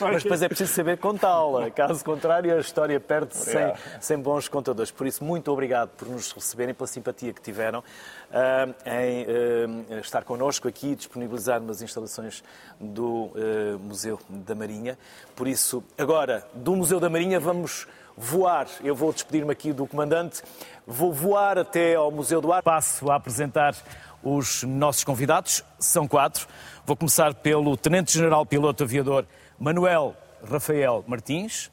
[0.01, 1.69] Mas depois é preciso saber contá-la.
[1.69, 4.89] Caso contrário, a história perde-se sem, sem, bons contadores.
[4.89, 10.23] Por isso, muito obrigado por nos receberem, pela simpatia que tiveram uh, em uh, estar
[10.23, 12.43] connosco aqui e disponibilizar umas instalações
[12.79, 14.97] do uh, Museu da Marinha.
[15.35, 17.85] Por isso, agora, do Museu da Marinha, vamos
[18.17, 18.67] voar.
[18.83, 20.41] Eu vou despedir-me aqui do comandante.
[20.85, 22.63] Vou voar até ao Museu do Ar.
[22.63, 23.75] Passo a apresentar
[24.23, 25.63] os nossos convidados.
[25.79, 26.47] São quatro.
[26.85, 29.25] Vou começar pelo Tenente-General Piloto Aviador
[29.59, 30.15] Manuel
[30.49, 31.71] Rafael Martins,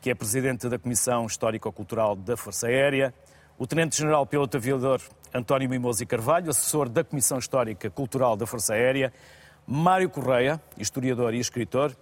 [0.00, 3.12] que é Presidente da Comissão Histórico-Cultural da Força Aérea.
[3.58, 5.00] O Tenente-General Piloto Aviador
[5.32, 9.12] António Mimoso e Carvalho, assessor da Comissão Histórica Cultural da Força Aérea.
[9.66, 11.96] Mário Correia, historiador e escritor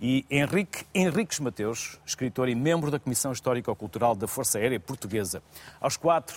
[0.00, 5.42] e Henrique Henriques Mateus, escritor e membro da Comissão Histórico-Cultural da Força Aérea Portuguesa.
[5.80, 6.36] Aos quatro,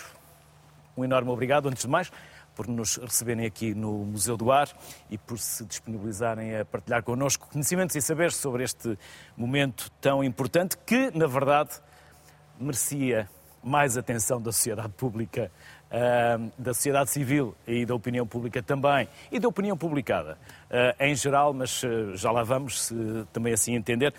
[0.96, 1.67] um enorme obrigado.
[1.67, 2.12] Antes de mais,
[2.56, 4.67] por nos receberem aqui no Museu do Ar
[5.10, 8.98] e por se disponibilizarem a partilhar connosco conhecimentos e saberes sobre este
[9.36, 11.72] momento tão importante que, na verdade,
[12.60, 13.30] merecia
[13.63, 15.52] mais atenção da sociedade pública,
[15.91, 20.38] uh, da sociedade civil e da opinião pública também, e da opinião publicada
[20.69, 22.95] uh, em geral, mas uh, já lá vamos, se
[23.34, 24.13] também assim entender.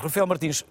[0.00, 0.64] Rafael Martins,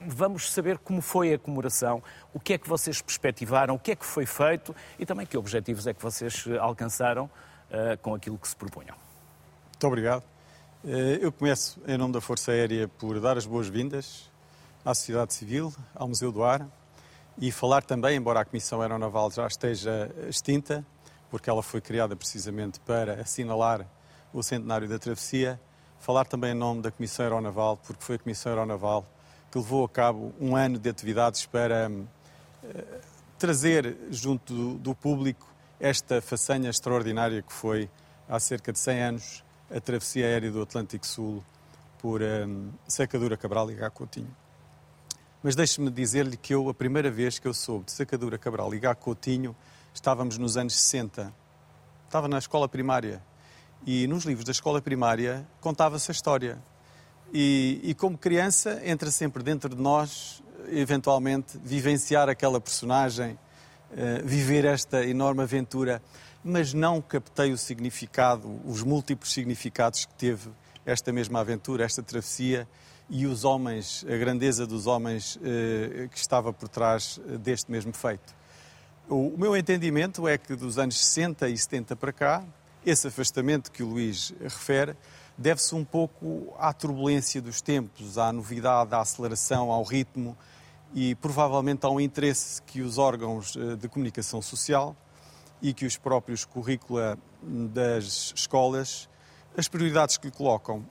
[0.00, 2.02] vamos saber como foi a comemoração,
[2.34, 5.38] o que é que vocês perspectivaram, o que é que foi feito e também que
[5.38, 7.30] objetivos é que vocês eh, alcançaram
[8.02, 8.94] com aquilo que se propunham.
[9.72, 10.24] Muito obrigado.
[10.84, 14.30] Eh, eu começo, em nome da Força Aérea, por dar as boas-vindas
[14.84, 16.66] à sociedade civil, ao Museu do Ar
[17.40, 20.84] e falar também, embora a Comissão Aeronaval já esteja extinta,
[21.30, 23.86] porque ela foi criada precisamente para assinalar
[24.32, 25.60] o centenário da travessia,
[26.00, 29.06] falar também em nome da Comissão Aeronaval, porque foi a Comissão Aeronaval
[29.50, 32.84] que levou a cabo um ano de atividades para uh,
[33.38, 35.46] trazer junto do, público
[35.80, 37.88] esta façanha extraordinária que foi,
[38.28, 41.44] há cerca de 100 anos, a travessia aérea do Atlântico Sul
[41.98, 44.34] por um, Sacadura Cabral e Gá Coutinho.
[45.40, 48.80] Mas deixe-me dizer-lhe que eu, a primeira vez que eu soube de Sacadura Cabral e
[48.96, 49.54] Coutinho,
[49.94, 51.32] estávamos nos anos 60.
[52.04, 53.22] Estava na escola primária.
[53.86, 56.58] E nos livros da escola primária contava-se a história.
[57.32, 63.38] E, e, como criança, entra sempre dentro de nós, eventualmente, vivenciar aquela personagem,
[63.92, 66.02] uh, viver esta enorme aventura,
[66.42, 70.50] mas não captei o significado, os múltiplos significados que teve
[70.90, 72.66] esta mesma aventura, esta travessia
[73.10, 78.34] e os homens, a grandeza dos homens uh, que estava por trás deste mesmo feito.
[79.08, 82.44] O, o meu entendimento é que dos anos 60 e 70 para cá,
[82.84, 84.96] esse afastamento que o Luís refere,
[85.36, 90.36] deve-se um pouco à turbulência dos tempos, à novidade, à aceleração, ao ritmo
[90.94, 94.96] e provavelmente ao interesse que os órgãos eh, de comunicação social
[95.60, 99.08] e que os próprios currícula das escolas,
[99.58, 100.86] as prioridades que lhe colocam.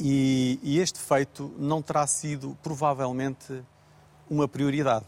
[0.00, 3.62] E, e este feito não terá sido provavelmente
[4.28, 5.06] uma prioridade.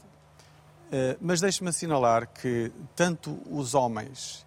[0.92, 4.46] Eh, mas deixe-me assinalar que tanto os homens,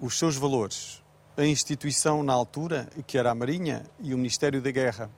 [0.00, 1.00] os seus valores,
[1.36, 5.08] a instituição na altura, que era a Marinha e o Ministério da Guerra,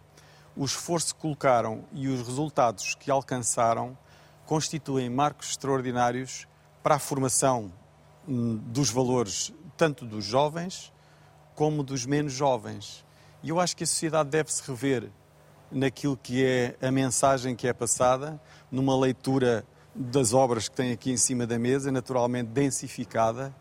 [0.55, 3.97] o esforço que colocaram e os resultados que alcançaram
[4.45, 6.47] constituem marcos extraordinários
[6.83, 7.73] para a formação
[8.29, 10.92] hum, dos valores tanto dos jovens
[11.55, 13.05] como dos menos jovens.
[13.43, 15.11] E eu acho que a sociedade deve se rever
[15.71, 21.11] naquilo que é a mensagem que é passada, numa leitura das obras que tem aqui
[21.11, 23.55] em cima da mesa, naturalmente densificada,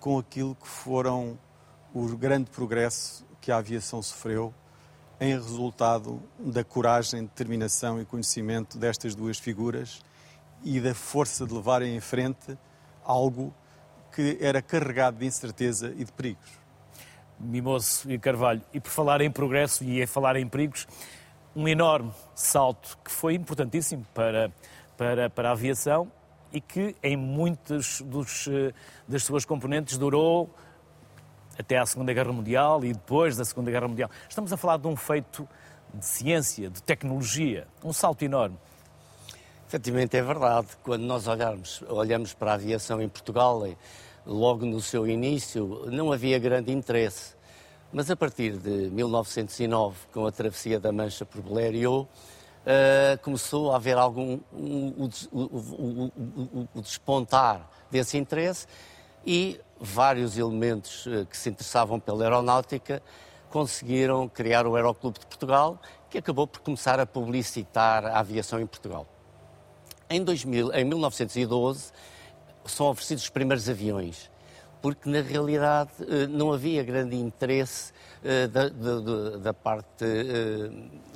[0.00, 1.38] com aquilo que foram
[1.92, 4.54] o grande progresso que a aviação sofreu
[5.20, 10.00] em resultado da coragem, determinação e conhecimento destas duas figuras
[10.62, 12.56] e da força de levarem em frente
[13.04, 13.52] algo
[14.12, 16.57] que era carregado de incerteza e de perigos.
[17.40, 20.86] Mimoso e Carvalho, e por falar em progresso e em falar em perigos,
[21.54, 24.52] um enorme salto que foi importantíssimo para,
[24.96, 26.10] para, para a aviação
[26.52, 28.72] e que em muitas dos, eh,
[29.06, 30.54] das suas componentes durou
[31.58, 34.10] até à Segunda Guerra Mundial e depois da Segunda Guerra Mundial.
[34.28, 35.48] Estamos a falar de um feito
[35.92, 38.56] de ciência, de tecnologia, um salto enorme.
[39.66, 40.68] Efetivamente é verdade.
[40.82, 43.66] Quando nós olharmos, olhamos para a aviação em Portugal,
[44.28, 47.34] logo no seu início, não havia grande interesse.
[47.90, 52.08] Mas a partir de 1909, com a travessia da Mancha por Blériot, uh,
[53.22, 55.08] começou a haver algum um,
[56.74, 58.66] despontar desse interesse
[59.26, 63.02] e vários elementos eh, que se interessavam pela aeronáutica
[63.50, 68.66] conseguiram criar o Aeroclube de Portugal, que acabou por começar a publicitar a aviação em
[68.66, 69.06] Portugal.
[70.10, 71.92] Em, 2000, em 1912
[72.70, 74.30] são oferecidos os primeiros aviões,
[74.80, 77.92] porque na realidade eh, não havia grande interesse
[78.24, 80.04] eh, da, da, da parte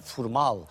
[0.02, 0.66] formal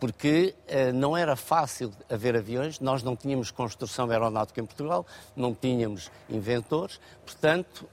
[0.00, 0.54] porque
[0.92, 7.00] não era fácil haver aviões, nós não tínhamos construção aeronáutica em Portugal, não tínhamos inventores,
[7.24, 7.88] portanto,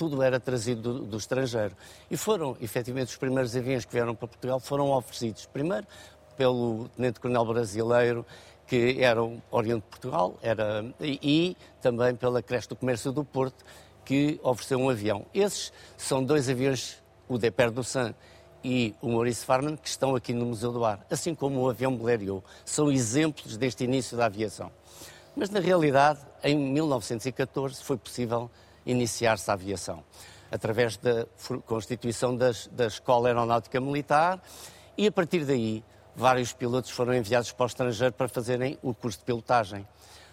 [0.00, 1.76] tudo era trazido do, do, estrangeiro.
[2.10, 5.86] E foram, efetivamente, os primeiros aviões que vieram para Portugal foram oferecidos, primeiro,
[6.38, 8.24] pelo tenente-coronel brasileiro,
[8.70, 13.64] que era oriente de Portugal, era, e, também pela Creche do Comércio do Porto,
[14.04, 15.26] que ofereceu um avião.
[15.34, 18.14] Esses são dois aviões, o Deper do San
[18.62, 21.96] e o Maurice Farman, que estão aqui no Museu do Ar, assim como o avião
[21.96, 22.44] Blériot.
[22.64, 24.70] São exemplos deste início da aviação.
[25.34, 28.48] Mas, na realidade, em 1914 foi possível
[28.86, 30.04] iniciar-se a aviação,
[30.48, 31.26] através da
[31.66, 34.40] constituição das, da Escola Aeronáutica Militar,
[34.96, 35.82] e a partir daí
[36.20, 39.88] vários pilotos foram enviados para o estrangeiro para fazerem o curso de pilotagem.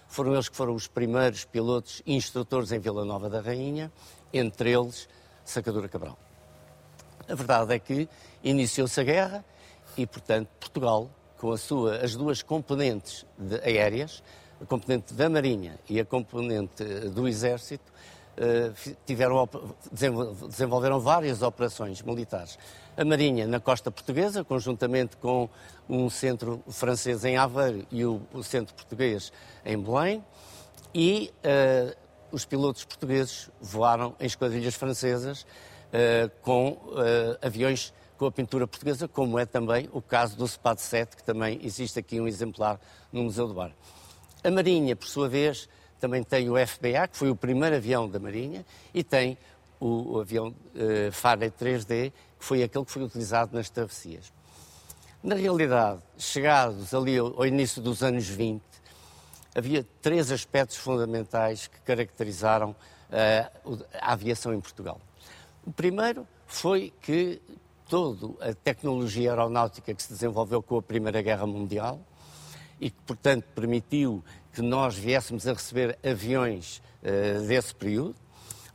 [0.10, 3.90] Foram eles que foram os primeiros pilotos instrutores em Vila Nova da Rainha,
[4.34, 5.08] entre eles
[5.46, 6.20] Sacadura Cabral.
[7.30, 8.10] A verdade é que
[8.44, 9.46] iniciou-se a guerra
[9.98, 13.26] e, portanto, Portugal, com sua, as duas componentes
[13.64, 14.22] aéreas,
[14.62, 17.94] a componente da Marinha e a componente do Exército,
[19.06, 19.50] tiveram,
[20.50, 22.58] desenvolveram várias operações militares.
[22.96, 25.50] A Marinha na costa portuguesa, conjuntamente com
[25.88, 29.32] um centro francês em Aveiro e o, centro português
[29.66, 30.24] em Belém,
[30.94, 31.96] e uh,
[32.32, 39.08] os pilotos portugueses voaram em esquadrilhas francesas uh, com uh, aviões com a pintura portuguesa,
[39.08, 42.80] como é também o caso do SPAD 7, que também existe aqui um exemplar
[43.12, 43.72] no Museu do Bar.
[44.44, 48.20] A Marinha, por sua vez, também tem o FBA, que foi o primeiro avião da
[48.20, 49.38] Marinha, e tem
[49.80, 54.32] o, o avião uh, Faraday 3D, que foi aquele que foi utilizado nas travessias.
[55.24, 58.62] Na realidade, chegados ali ao, ao início dos anos 20,
[59.56, 65.02] havia três aspectos fundamentais que caracterizaram uh, a aviação em Portugal.
[65.66, 67.42] O primeiro foi que
[67.90, 72.00] toda a tecnologia aeronáutica que se desenvolveu com a Primeira Guerra Mundial
[72.80, 74.24] e que, portanto, permitiu
[74.58, 78.16] que nós viéssemos a receber aviões uh, desse período.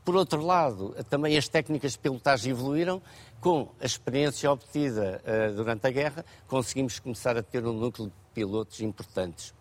[0.04, 3.02] Por outro lado, também as técnicas de pilotagem evoluíram.
[3.40, 8.14] Com a experiência obtida uh, durante a guerra, conseguimos começar a ter um núcleo de
[8.32, 9.52] pilotos importantes.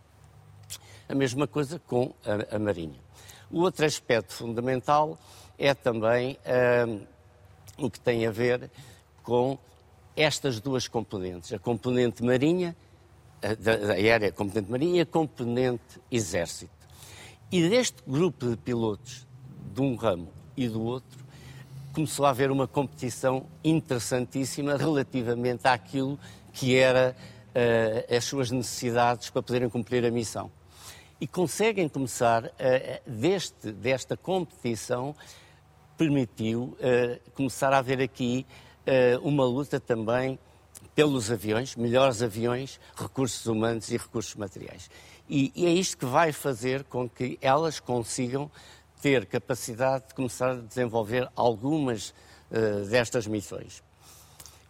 [1.10, 3.00] A mesma coisa com a, a Marinha.
[3.50, 5.18] O outro aspecto fundamental
[5.58, 7.04] é também uh,
[7.84, 8.70] o que tem a ver
[9.24, 9.58] com
[10.16, 12.76] estas duas componentes, a componente marinha
[13.60, 16.72] da aérea, componente marinha componente exército.
[17.52, 19.28] E deste grupo de pilotos,
[19.74, 21.20] de um ramo e do outro,
[21.92, 26.18] começou a haver uma competição interessantíssima relativamente àquilo
[26.54, 27.16] que era
[27.50, 30.52] uh, as suas necessidades para poderem cumprir a missão.
[31.20, 32.50] E conseguem começar, uh,
[33.06, 35.16] deste, desta competição,
[35.98, 38.46] permitiu uh, começar a haver aqui
[39.22, 40.40] uma luta também
[40.96, 44.90] pelos aviões, melhores aviões, recursos humanos e recursos materiais.
[45.30, 48.52] E, e, é isto que vai fazer com que elas consigam
[49.02, 52.10] ter capacidade de começar a desenvolver algumas
[52.52, 53.82] uh, destas missões.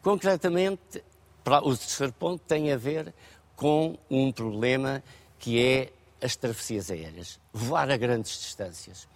[0.02, 1.04] Concretamente,
[1.44, 3.14] para o terceiro ponto tem a ver
[3.56, 5.04] com um problema
[5.40, 5.92] que é
[6.24, 9.08] as travessias aéreas, voar a grandes distâncias.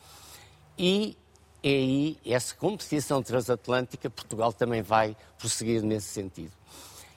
[0.77, 1.15] E
[1.63, 6.51] é aí, essa competição transatlântica, Portugal também vai prosseguir nesse sentido.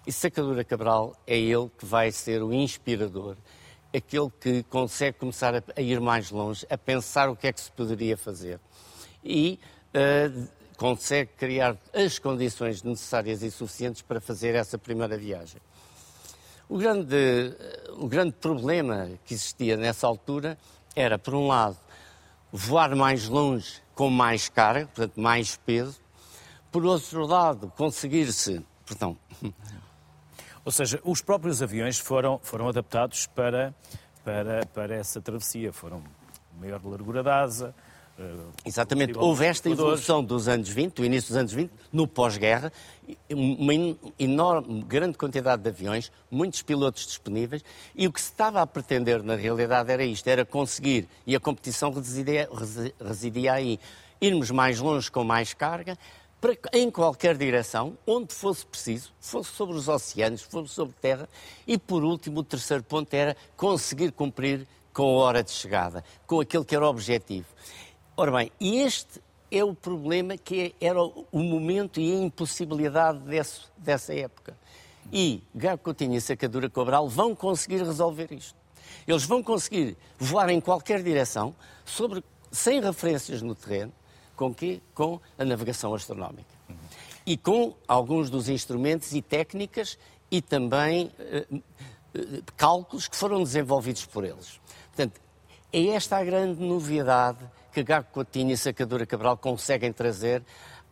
[0.09, 3.37] E Sacadura Cabral é ele que vai ser o inspirador,
[3.95, 7.61] aquele que consegue começar a, a ir mais longe, a pensar o que é que
[7.61, 8.59] se poderia fazer.
[9.23, 9.61] E
[9.93, 15.61] uh, consegue criar as condições necessárias e suficientes para fazer essa primeira viagem.
[16.71, 17.55] O grande,
[17.99, 20.57] o grande problema que existia nessa altura
[20.97, 21.77] era, por um lado,
[22.51, 26.01] voar mais longe com mais carga, portanto, mais peso.
[26.73, 29.15] Por outro lado, conseguir-se, perdão,
[30.69, 33.75] ou seja, os próprios aviões foram, foram adaptados para,
[34.23, 35.73] para, para essa travessia.
[35.73, 36.05] Foram
[36.61, 37.75] maior largura de asa.
[38.19, 39.17] Uh, Exatamente.
[39.17, 42.71] Houve esta evolução dos anos 20, do início dos anos 20, no pós-guerra,
[43.31, 43.73] uma
[44.19, 47.65] enorme, grande quantidade de aviões, muitos pilotos disponíveis,
[47.97, 51.41] e o que se estava a pretender na realidade era isto, era conseguir, e a
[51.41, 52.47] competição residia,
[53.03, 53.81] residia aí,
[54.21, 55.97] irmos mais longe com mais carga,
[56.41, 61.29] para, em qualquer direção, onde fosse preciso, fosse sobre os oceanos, fosse sobre terra,
[61.67, 66.41] e por último, o terceiro ponto era conseguir cumprir com a hora de chegada, com
[66.41, 67.47] aquele que era o objetivo.
[68.17, 69.21] Ora bem, e este
[69.51, 74.57] é o problema que era o momento e a impossibilidade desse, dessa época.
[75.13, 78.57] E Gago Coutinho e Sacadura Cobral vão conseguir resolver isto.
[79.07, 83.93] Eles vão conseguir voar em qualquer direção, sobre, sem referências no terreno,
[84.39, 84.81] com quê?
[84.95, 86.49] Com a navegação astronómica.
[87.27, 89.99] E com alguns dos instrumentos e técnicas
[90.31, 91.63] e também uh,
[92.57, 94.61] cálculos que foram desenvolvidos por eles.
[94.87, 95.21] Portanto,
[95.73, 97.39] é esta a grande novidade
[97.73, 100.43] que Gago Coutinho e Sacadura Cabral conseguem trazer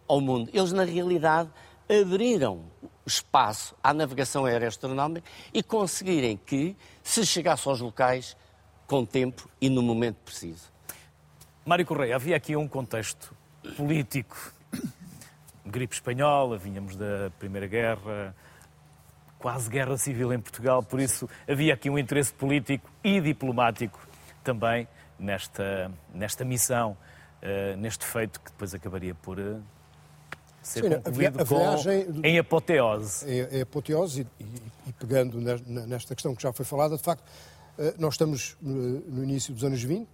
[0.09, 0.51] ao mundo.
[0.53, 1.49] Eles, na realidade,
[1.89, 2.65] abriram
[3.07, 8.37] espaço à navegação aérea astronómica e conseguirem que se chegasse aos locais
[8.89, 10.77] com tempo e no momento preciso.
[11.65, 13.36] Mário Correia, havia aqui um contexto
[13.75, 14.53] político.
[15.65, 18.35] Gripe espanhola, vínhamos da Primeira Guerra,
[19.39, 23.99] quase guerra civil em Portugal, por isso havia aqui um interesse político e diplomático
[24.45, 24.87] também
[25.19, 26.97] nesta, nesta missão,
[27.43, 29.61] uh, neste feito que depois acabaria por uh,
[30.63, 33.29] ser Sim, concluído a, viagem, com, em apoteose.
[33.29, 37.25] Em, em apoteose e, e, e, pegando nesta questão que já foi falada, de facto,
[37.79, 40.09] Eh, nós estamos no início dos anos 20,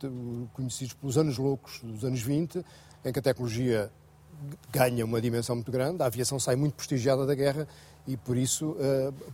[0.53, 2.65] conhecidos pelos anos loucos dos anos 20,
[3.05, 3.91] em que a tecnologia
[4.71, 7.67] ganha uma dimensão muito grande, a aviação sai muito prestigiada da guerra
[8.07, 8.77] e, por isso,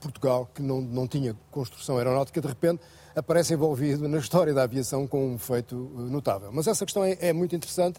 [0.01, 2.83] Portugal, que não, não tinha construção aeronáutica, de repente
[3.17, 6.51] aparece envolvido na história da aviação com um feito notável.
[6.53, 7.99] Mas essa questão é, é muito interessante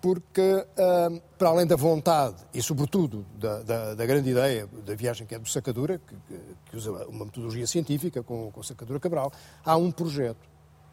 [0.00, 0.64] porque,
[1.36, 5.38] para além da vontade e, sobretudo, da, da, da, grande ideia da viagem que é
[5.38, 6.14] do Sacadura, que,
[6.70, 9.30] que usa uma metodologia científica com, com Sacadura Cabral,
[9.64, 10.48] há um projeto.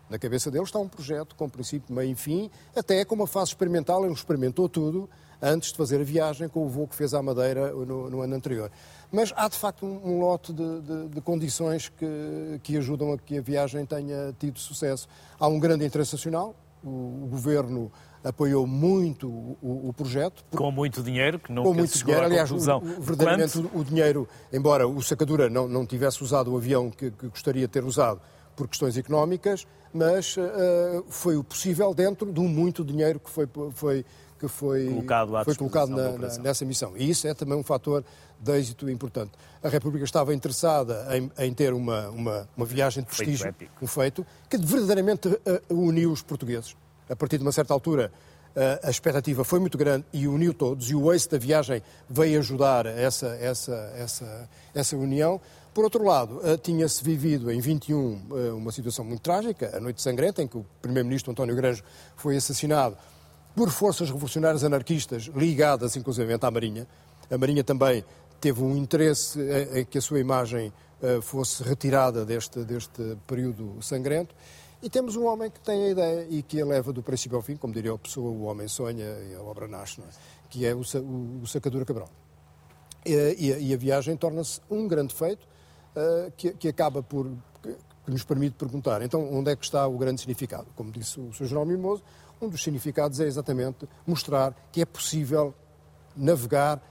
[0.09, 3.51] Na cabeça dele está um projeto com princípio, meio e fim, até com uma fase
[3.51, 5.09] experimental, ele experimentou tudo
[5.41, 8.35] antes de fazer a viagem com o voo que fez à Madeira no, no ano
[8.35, 8.71] anterior.
[9.11, 13.17] Mas há, de facto, um, um lote de, de, de, condições que, que ajudam a
[13.17, 15.07] que a viagem tenha tido sucesso.
[15.39, 17.91] Há um grande interesse nacional, o, o governo
[18.23, 20.43] apoiou muito o, o projeto.
[20.51, 22.25] Com muito dinheiro, que nunca com muito dinheiro.
[22.25, 22.57] Aliás, o,
[22.99, 27.27] verdadeiramente o, o, dinheiro, embora o Sacadura não, não tivesse usado o avião que, que
[27.27, 28.19] gostaria de ter usado
[28.57, 34.05] por questões económicas, mas uh, foi o possível dentro do muito dinheiro que foi, foi,
[34.37, 36.97] que foi colocado, foi colocado na, na, nessa missão.
[36.97, 38.03] E isso é também um fator
[38.39, 39.31] de êxito importante.
[39.63, 43.87] A República estava interessada em, em ter uma, uma, uma, viagem de prestígio, feito um
[43.87, 45.39] feito, que verdadeiramente uh,
[45.69, 46.75] uniu os portugueses
[47.09, 48.11] a partir de uma certa altura,
[48.81, 52.87] a expectativa foi muito grande e uniu todos, e o êxito da viagem veio ajudar
[52.87, 55.39] essa, essa, essa, essa união.
[55.77, 60.01] Por outro lado, eh, tinha-se vivido em 21 eh, uma situação muito trágica, a Noite
[60.01, 61.83] Sangrenta, em que o Primeiro-Ministro António Granjo
[62.15, 62.97] foi assassinado
[63.55, 66.87] por forças revolucionárias anarquistas ligadas, inclusive, à Marinha.
[67.29, 68.03] A Marinha também
[68.41, 69.39] teve um interesse
[69.75, 70.73] em que a sua imagem
[71.21, 74.33] fosse retirada deste, deste período sangrento.
[74.81, 77.43] E temos um homem que tem a ideia e que a leva do princípio ao
[77.43, 80.05] fim, como diria a pessoa, o homem sonha e a obra nasce, é?
[80.49, 82.09] que é o, o, o Sacadura Cabral.
[83.05, 85.47] E, e, e a viagem torna-se um grande feito
[86.35, 87.29] que, que, acaba por.
[87.61, 87.75] Que,
[88.11, 90.67] nos permite perguntar, então, onde é que está o grande significado?
[90.75, 91.45] Como disse o Sr.
[91.45, 92.01] General Mimoso,
[92.41, 95.53] um dos significados é exatamente mostrar que é possível
[96.15, 96.81] navegar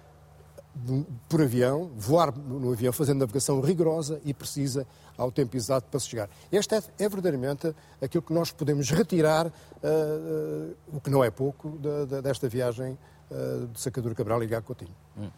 [1.28, 4.86] por avião, voar no avião, fazendo navegação rigorosa e precisa
[5.16, 6.28] ao tempo exato para se chegar.
[6.52, 11.30] Este é, é verdadeiramente aquilo que nós podemos retirar, uh, uh, o que não é
[11.30, 12.98] pouco, de, de, desta viagem
[13.30, 14.94] uh, de Sacadura Cabral e Gago Coutinho.
[15.16, 15.30] Hum.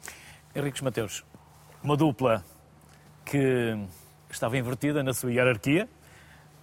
[0.55, 1.25] Henriques Mateus,
[1.83, 2.45] uma dupla
[3.29, 3.79] que
[4.31, 5.89] estava invertida na sua hierarquia.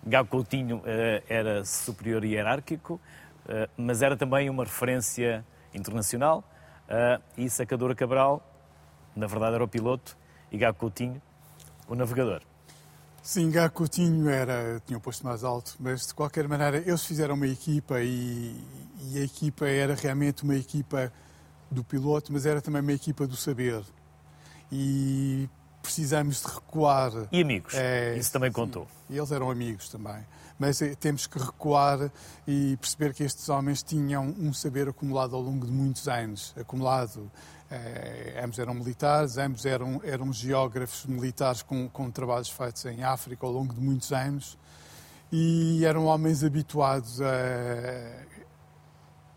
[0.06, 0.82] Gago Coutinho
[1.28, 3.00] era superior hierárquico,
[3.78, 6.44] mas era também uma referência internacional.
[7.38, 8.44] e Sacadura Cabral,
[9.16, 10.18] na verdade, era o piloto
[10.52, 11.22] e Gago Coutinho,
[11.88, 12.42] o navegador.
[13.26, 17.34] Sim, Gá Coutinho era, tinha o posto mais alto, mas de qualquer maneira eles fizeram
[17.34, 18.56] uma equipa e,
[19.02, 21.12] e, a equipa era realmente uma equipa
[21.72, 23.82] do piloto, mas era também uma equipa do saber.
[24.72, 25.50] E
[25.86, 27.12] precisamos de recuar.
[27.32, 28.88] E amigos, é, isso também contou.
[29.10, 30.26] E eles eram amigos também.
[30.58, 32.12] Mas é, temos que recuar
[32.48, 37.30] e perceber que estes homens tinham um saber acumulado ao longo de muitos anos acumulado
[37.70, 43.46] é, ambos eram militares, ambos eram, eram geógrafos militares com, com trabalhos feitos em África
[43.46, 44.58] ao longo de muitos anos
[45.32, 47.26] e eram homens habituados a,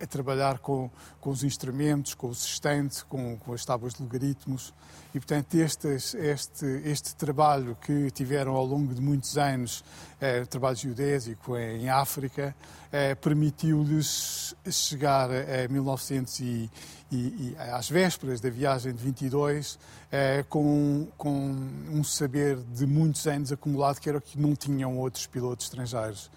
[0.00, 0.90] a trabalhar com,
[1.20, 4.72] com os instrumentos, com o sustento, com, com as tábuas de logaritmos.
[5.14, 9.82] E, portanto, este, este, este trabalho que tiveram ao longo de muitos anos,
[10.20, 12.54] eh, trabalho geodésico em África,
[12.92, 16.70] eh, permitiu-lhes chegar a 1900 e,
[17.10, 19.78] e, e, às vésperas da viagem de 22,
[20.12, 21.56] eh, com, com
[21.90, 26.30] um saber de muitos anos acumulado que era o que não tinham outros pilotos estrangeiros.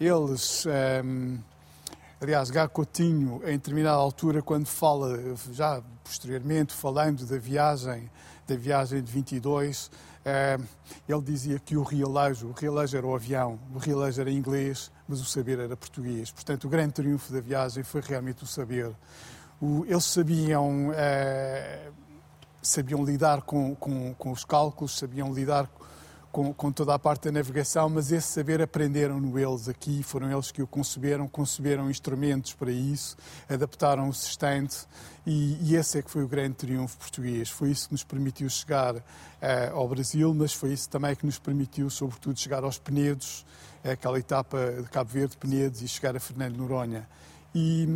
[0.00, 0.66] Eles...
[0.66, 1.02] Eh,
[2.20, 5.16] Aliás, Gá Coutinho, em determinada altura, quando fala,
[5.52, 8.10] já posteriormente, falando da viagem,
[8.44, 9.88] da viagem de 22,
[10.24, 10.58] eh,
[11.08, 15.20] ele dizia que o realejo, o realejo era o avião, o realejo era inglês, mas
[15.20, 16.32] o saber era português.
[16.32, 18.90] Portanto, o grande triunfo da viagem foi realmente o saber.
[19.60, 21.88] O, eles sabiam, eh,
[22.60, 25.84] sabiam lidar com, com, com os cálculos, sabiam lidar com,
[26.54, 30.62] com, toda a parte da navegação, mas esse saber aprenderam-no eles aqui, foram eles que
[30.62, 33.16] o conceberam, conceberam instrumentos para isso,
[33.48, 34.88] adaptaram o sustento
[35.26, 37.50] e, e esse é que foi o grande triunfo português.
[37.50, 39.02] Foi isso que nos permitiu chegar uh,
[39.72, 43.44] ao Brasil, mas foi isso também que nos permitiu, sobretudo, chegar aos Penedos,
[43.82, 47.08] aquela etapa de Cabo Verde, Penedos e chegar a Fernando Noronha.
[47.54, 47.86] E,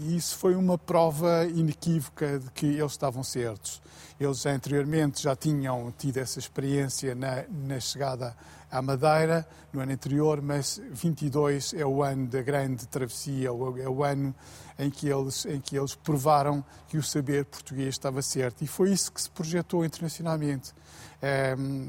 [0.00, 3.82] e isso foi uma prova inequívoca de que eles estavam certos.
[4.18, 8.36] Eles anteriormente já tinham tido essa experiência na, na chegada
[8.70, 14.04] à Madeira no ano anterior, mas 22 é o ano da grande travessia, é o
[14.04, 14.34] ano
[14.78, 18.62] em que eles, em que eles provaram que o saber português estava certo.
[18.62, 20.72] E foi isso que se projetou internacionalmente.
[21.20, 21.88] Ehm,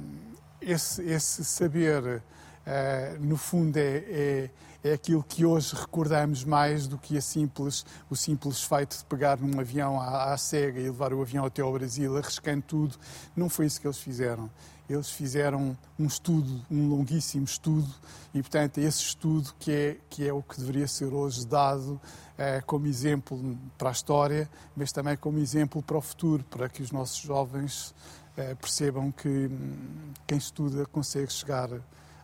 [0.62, 2.22] esse, esse saber
[3.20, 4.50] no fundo, é, é,
[4.84, 9.60] é, aquilo que hoje recordamos mais do que simples, o simples feito de pegar num
[9.60, 12.96] avião à, à cega e levar o avião até ao Brasil, arriscando tudo.
[13.36, 14.50] Não foi isso que eles fizeram.
[14.90, 17.88] Eles fizeram um estudo, um longuíssimo estudo,
[18.34, 22.02] e, portanto, esse estudo que é, que é o que deveria ser hoje dado
[22.38, 26.82] eh, como exemplo para a história, mas também como exemplo para o futuro, para que
[26.82, 27.94] os nossos jovens
[28.36, 31.70] eh, percebam que hum, quem estuda consegue chegar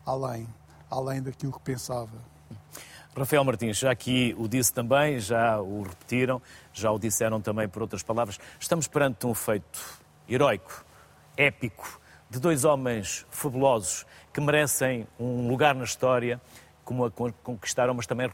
[0.04, 0.46] além,
[0.90, 2.37] além daquilo que pensava.
[3.16, 6.40] Rafael Martins, já aqui o disse também, já o repetiram,
[6.72, 9.80] já o disseram também por outras palavras, estamos perante um feito
[10.28, 10.84] heroico,
[11.36, 12.00] épico,
[12.30, 16.40] de dois homens fabulosos que merecem um lugar na história,
[16.84, 18.30] como a conquistaram, mas também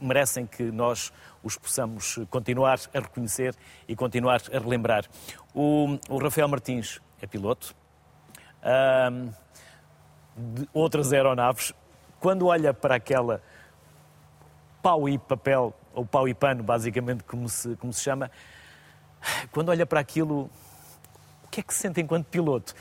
[0.00, 1.12] merecem que nós
[1.42, 3.54] os possamos continuar a reconhecer
[3.86, 5.04] e continuar a relembrar.
[5.54, 7.74] O, o Rafael Martins é piloto
[10.36, 11.72] de outras aeronaves.
[12.20, 13.42] Quando olha para aquela
[14.82, 18.30] pau e papel, ou pau e pano, basicamente, como se, como se chama,
[19.50, 20.50] quando olha para aquilo,
[21.44, 22.74] o que é que se sente enquanto piloto?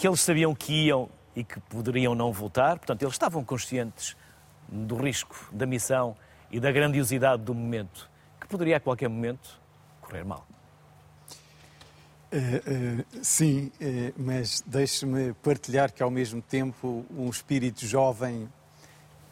[0.00, 4.16] que eles sabiam que iam e que poderiam não voltar, portanto, eles estavam conscientes
[4.66, 6.16] do risco da missão
[6.50, 8.08] e da grandiosidade do momento,
[8.40, 9.60] que poderia a qualquer momento
[10.00, 10.46] correr mal.
[12.32, 18.48] Uh, uh, sim, uh, mas deixe-me partilhar que ao mesmo tempo um espírito jovem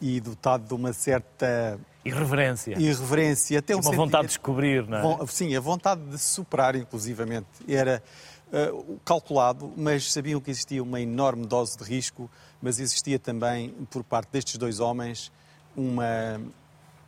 [0.01, 5.27] e dotado de uma certa irreverência, irreverência até um uma vontade de descobrir, não é?
[5.27, 8.01] Sim, a vontade de superar, inclusivamente, era
[8.51, 12.29] uh, calculado, mas sabiam que existia uma enorme dose de risco,
[12.61, 15.31] mas existia também, por parte destes dois homens,
[15.75, 16.41] uma,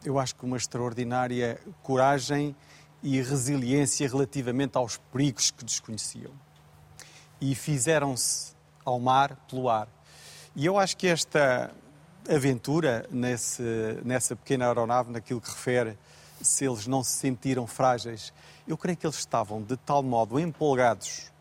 [0.03, 2.55] eu acho que uma extraordinária coragem
[3.03, 6.31] e resiliência relativamente aos perigos que desconheciam.
[7.39, 8.53] E fizeram-se
[8.85, 9.87] ao mar pelo ar.
[10.55, 11.71] E eu acho que esta
[12.29, 13.63] aventura nesse,
[14.03, 15.97] nessa pequena aeronave, naquilo que refere,
[16.41, 18.33] se eles não se sentiram frágeis,
[18.67, 21.31] eu creio que eles estavam de tal modo empolgados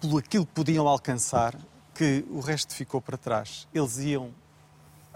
[0.00, 1.54] pelo aquilo que podiam alcançar,
[1.94, 3.66] que o resto ficou para trás.
[3.72, 4.30] Eles iam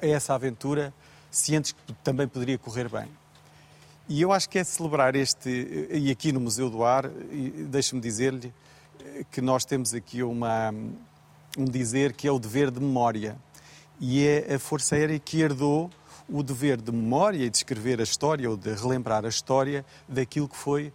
[0.00, 0.92] a essa aventura
[1.30, 3.08] cientes que também poderia correr bem.
[4.08, 8.52] E eu acho que é celebrar este, e aqui no Museu do Ar, deixe-me dizer-lhe
[9.30, 10.74] que nós temos aqui uma,
[11.56, 13.36] um dizer que é o dever de memória.
[14.00, 15.90] E é a Força Aérea que herdou
[16.26, 20.48] o dever de memória e de escrever a história ou de relembrar a história daquilo
[20.48, 20.92] que foi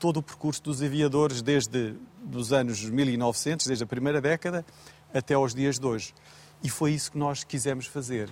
[0.00, 4.66] todo o percurso dos aviadores desde dos anos 1900, desde a primeira década
[5.12, 6.12] até aos dias de hoje.
[6.62, 8.28] E foi isso que nós quisemos fazer.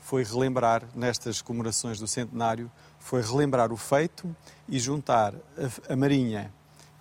[0.00, 4.36] Foi relembrar, nestas comemorações do centenário, foi relembrar o feito
[4.68, 5.34] e juntar
[5.88, 6.52] a, a Marinha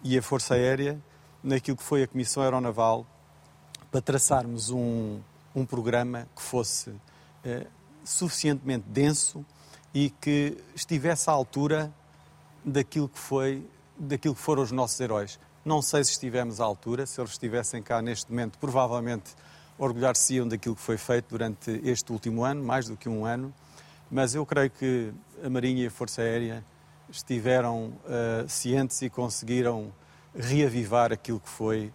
[0.04, 1.00] e a Força Aérea
[1.44, 3.06] naquilo que foi a Comissão Aeronaval
[3.92, 5.20] para traçarmos um,
[5.56, 6.94] um programa que fosse
[7.44, 7.66] eh,
[8.04, 9.46] suficientemente denso
[9.94, 11.92] e que estivesse à altura
[12.64, 13.66] daquilo que foi
[13.98, 15.40] daquilo que foram os nossos heróis.
[15.64, 19.34] Não sei se estivemos à altura, se eles estivessem cá neste momento, provavelmente
[19.78, 23.54] orgulhar-se-iam daquilo que foi feito durante este último ano, mais do que um ano,
[24.12, 26.64] mas eu creio que a Marinha e a Força Aérea
[27.10, 29.94] estiveram uh, cientes e conseguiram
[30.36, 31.92] reavivar aquilo que foi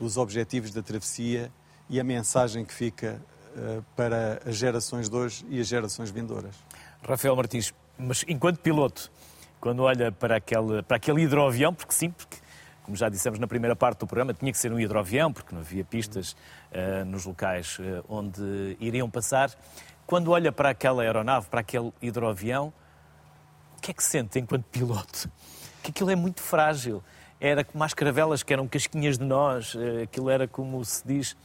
[0.00, 1.52] os objetivos da travessia
[1.92, 3.20] e a mensagem que fica
[3.54, 6.56] uh, para as gerações de hoje e as gerações vindouras.
[7.06, 9.12] Rafael Martins, mas enquanto piloto,
[9.60, 12.38] quando olha para aquele, para aquele hidroavião, porque sim, porque
[12.82, 15.60] como já dissemos na primeira parte do programa, tinha que ser um hidroavião, porque não
[15.60, 19.50] havia pistas uh, nos locais uh, onde iriam passar.
[20.06, 22.72] Quando olha para aquela aeronave, para aquele hidroavião,
[23.76, 25.30] o que é que sente enquanto piloto?
[25.82, 27.04] Que aquilo é muito frágil.
[27.38, 31.36] Era como as caravelas que eram casquinhas de nós, aquilo era como se diz,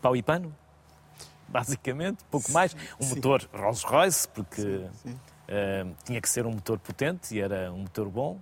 [0.00, 0.54] pau e pano,
[1.48, 2.74] basicamente, pouco mais.
[3.00, 3.14] Um sim.
[3.16, 5.18] motor Rolls-Royce, porque sim, sim.
[6.04, 8.38] tinha que ser um motor potente e era um motor bom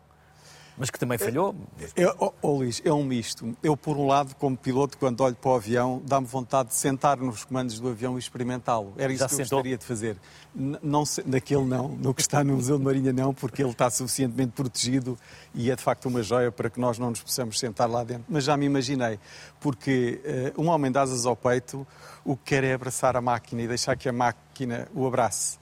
[0.79, 1.55] mas que também falhou.
[1.97, 3.57] Eu, oh, oh, Luís, é um misto.
[3.63, 7.17] Eu, por um lado, como piloto, quando olho para o avião, dá-me vontade de sentar
[7.17, 8.93] nos comandos do avião e experimentá-lo.
[8.97, 9.59] Era isso Já que eu sentou?
[9.59, 10.17] gostaria de fazer.
[10.55, 14.53] Não, naquele não, no que está no Museu de Marinha não, porque ele está suficientemente
[14.53, 15.19] protegido
[15.55, 18.25] e é de facto uma joia para que nós não nos possamos sentar lá dentro.
[18.29, 19.19] Mas já me imaginei,
[19.61, 20.21] porque
[20.57, 21.87] uh, um homem de asas ao peito,
[22.25, 25.59] o que quer é abraçar a máquina e deixar que a máquina o abrace.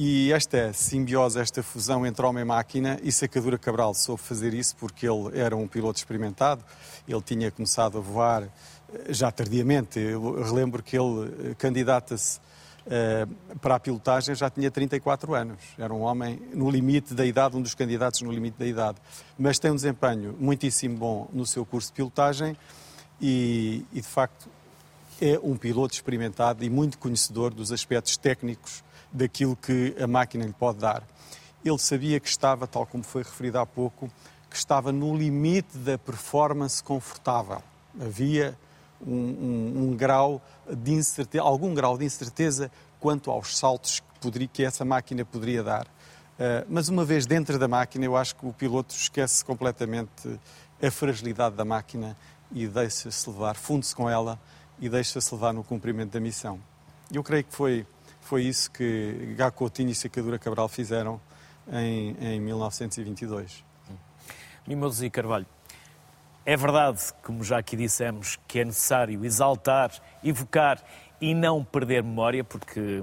[0.00, 4.76] E esta simbiose, esta fusão entre homem e máquina, e Sacadura Cabral soube fazer isso
[4.76, 6.62] porque ele era um piloto experimentado,
[7.08, 9.98] ele tinha começado a voar eh, já tardiamente.
[9.98, 12.38] Eu relembro que ele eh, candidata-se
[12.86, 15.58] uh, para a pilotagem já tinha 34 anos.
[15.76, 18.98] Era um homem no limite da idade, um dos candidatos no limite da idade.
[19.36, 22.56] Mas tem um desempenho muitíssimo bom no seu curso de pilotagem
[23.20, 24.48] e, e de facto,
[25.20, 30.52] é um piloto experimentado e muito conhecedor dos aspectos técnicos daquilo que a máquina lhe
[30.52, 31.02] pode dar.
[31.64, 34.10] Ele sabia que estava, tal como foi referido há pouco,
[34.50, 37.62] que estava no limite da performance confortável.
[38.00, 38.56] Havia
[39.04, 40.40] um, um, um grau
[40.70, 45.62] de incerteza, algum grau de incerteza quanto aos saltos que, poderia, que essa máquina poderia
[45.62, 45.86] dar.
[45.86, 50.38] Uh, mas uma vez dentro da máquina, eu acho que o piloto esquece completamente
[50.80, 52.16] a fragilidade da máquina
[52.52, 54.38] e deixa-se levar, funde-se com ela
[54.80, 56.60] e deixa-se levar no cumprimento da missão.
[57.12, 57.86] Eu creio que foi,
[58.28, 61.18] foi isso que Gaco Coutinho e Sacadura Cabral fizeram
[61.72, 63.64] em, em 1922.
[64.66, 65.46] Mimoso e Carvalho,
[66.44, 69.90] é verdade, como já aqui dissemos, que é necessário exaltar,
[70.22, 70.78] evocar
[71.18, 73.02] e não perder memória, porque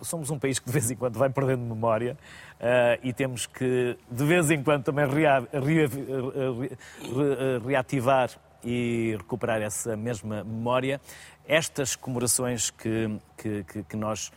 [0.00, 2.18] somos um país que de vez em quando vai perdendo memória
[2.58, 8.30] uh, e temos que de vez em quando também rea, rea, rea, reativar
[8.64, 11.00] e recuperar essa mesma memória.
[11.46, 14.32] Estas comemorações que, que, que nós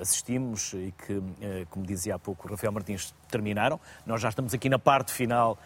[0.00, 3.80] assistimos e que, eh, como dizia há pouco o Rafael Martins, terminaram.
[4.04, 5.58] Nós já estamos aqui na parte final,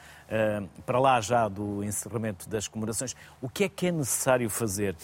[0.87, 3.15] para lá já do encerramento das comemorações.
[3.43, 4.97] O que é que é necessário fazer?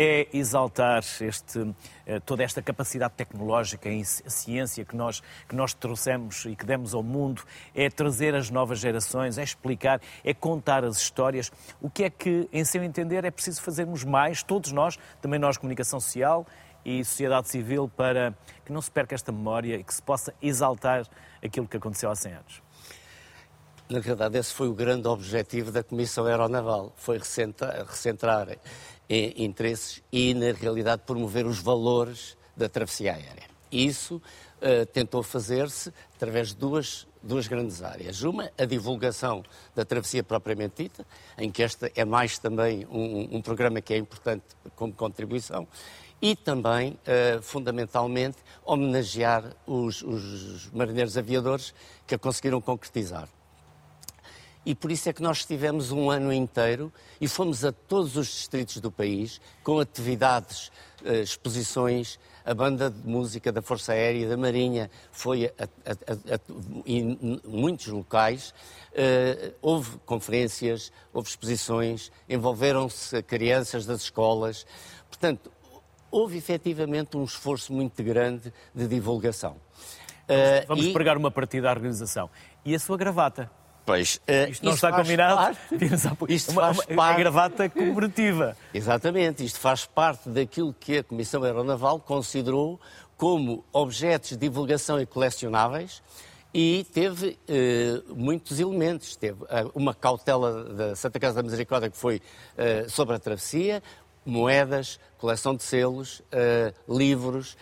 [0.00, 1.74] é exaltar este,
[2.06, 6.94] eh, toda esta capacidade tecnológica e ciência que nós, que nós trouxemos e que demos
[6.94, 7.42] ao mundo,
[7.74, 11.50] é trazer as novas gerações, é explicar, é contar as histórias.
[11.80, 15.56] O que é que, em seu entender, é preciso fazermos mais, todos nós, também nós,
[15.56, 16.46] comunicação social
[16.84, 21.06] e sociedade civil, para que não se perca esta memória e que se possa exaltar
[21.42, 22.62] aquilo que aconteceu há 100 anos?
[23.88, 28.58] Na verdade, esse foi o grande objetivo da Comissão Aeronaval, foi recentrar
[29.08, 33.48] interesses e, na realidade, promover os valores da travessia aérea.
[33.72, 38.22] Isso uh, tentou fazer-se através de duas, duas grandes áreas.
[38.22, 39.42] Uma, a divulgação
[39.74, 41.06] da travessia propriamente dita,
[41.38, 45.66] em que esta é mais também um, um programa que é importante como contribuição,
[46.20, 51.74] e também, uh, fundamentalmente, homenagear os, os marinheiros aviadores
[52.06, 53.28] que a conseguiram concretizar
[54.68, 58.26] e por isso é que nós estivemos um ano inteiro e fomos a todos os
[58.26, 60.70] distritos do país com atividades,
[61.02, 62.18] eh, exposições.
[62.44, 66.40] A banda de música da Força Aérea e da Marinha foi a, a, a,
[66.84, 68.52] em muitos locais.
[68.92, 74.66] Uh, houve conferências, houve exposições, envolveram-se crianças das escolas.
[75.08, 75.50] Portanto,
[76.10, 79.52] houve efetivamente um esforço muito grande de divulgação.
[79.52, 80.92] Uh, Vamos e...
[80.92, 82.28] pregar uma partida à organização.
[82.64, 83.50] E a sua gravata?
[83.86, 85.36] Pois, uh, isto não está combinado.
[85.36, 87.00] Parte, isto uma, faz uma, parte...
[87.00, 88.56] A gravata comemorativa.
[88.74, 92.78] Exatamente, isto faz parte daquilo que a Comissão Aeronaval considerou
[93.16, 96.02] como objetos de divulgação e colecionáveis
[96.52, 99.16] e teve uh, muitos elementos.
[99.16, 103.82] Teve uh, uma cautela da Santa Casa da Misericórdia que foi uh, sobre a travessia,
[104.28, 106.22] moedas, coleção de selos,
[106.88, 107.56] livros,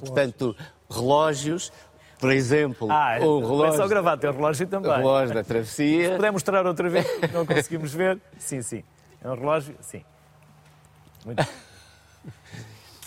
[0.00, 0.56] portanto,
[0.90, 1.72] relógios,
[2.18, 3.74] por exemplo, ah, o relógio.
[3.74, 4.90] É só gravar, tem o relógio também.
[4.90, 6.10] O relógio da travessia.
[6.10, 8.18] Se puder mostrar outra vez, não conseguimos ver.
[8.38, 8.82] Sim, sim.
[9.22, 10.02] É um relógio, sim.
[11.24, 11.46] Muito.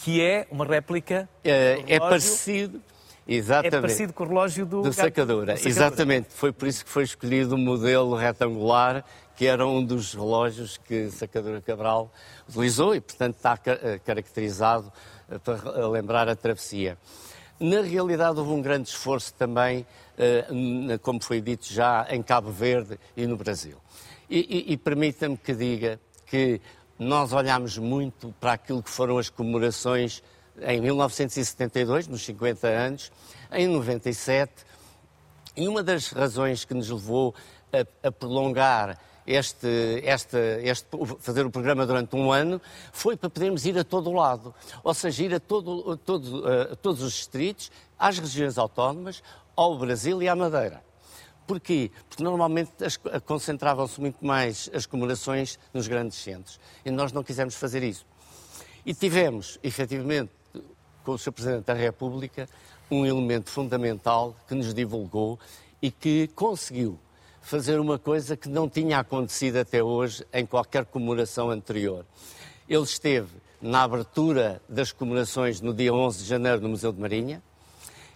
[0.04, 1.28] que é uma réplica.
[1.44, 2.82] É, é parecido.
[3.28, 3.76] Exatamente.
[3.76, 5.54] É parecido com o relógio do, do sacadora.
[5.54, 5.70] do sacadora.
[5.70, 6.28] Exatamente.
[6.30, 9.04] Foi por isso que foi escolhido o modelo retangular,
[9.38, 12.12] que era um dos relógios que Sacadora Cabral
[12.50, 14.92] utilizou e, portanto, está eh, caracterizado
[15.30, 16.98] eh, para lembrar a travessia.
[17.60, 19.86] Na realidade, houve um grande esforço também,
[20.18, 20.48] eh,
[21.04, 23.78] como foi dito já, em Cabo Verde e no Brasil.
[24.28, 26.60] E, e, e permita-me que diga que
[26.98, 30.24] nós olhamos muito para aquilo que foram as comemorações
[30.60, 33.12] em 1972, nos 50 anos,
[33.52, 34.66] em 97,
[35.56, 37.36] e uma das razões que nos levou
[37.72, 38.98] a, a prolongar
[39.28, 39.68] este,
[40.04, 40.88] este, este,
[41.20, 42.62] fazer o programa durante um ano
[42.94, 46.76] foi para podermos ir a todo o lado, ou seja, ir a, todo, todo, a
[46.78, 47.70] todos os distritos,
[48.00, 49.22] às regiões autónomas,
[49.56, 50.82] ao Brasil e à Madeira.
[51.46, 51.92] Porquê?
[52.10, 52.72] Porque normalmente
[53.26, 56.60] concentravam-se muito mais as comemorações nos grandes centros.
[56.86, 58.06] E nós não quisemos fazer isso.
[58.86, 60.32] E tivemos, efetivamente,
[61.04, 61.32] com o Sr.
[61.32, 62.50] Presidente da República,
[62.92, 65.40] um elemento fundamental que nos divulgou
[65.82, 67.00] e que conseguiu
[67.48, 72.06] fazer uma coisa que não tinha acontecido até hoje em qualquer comemoração anterior.
[72.68, 73.30] Ele esteve
[73.62, 77.42] na abertura das comemorações no dia 11 de janeiro no Museu de Marinha,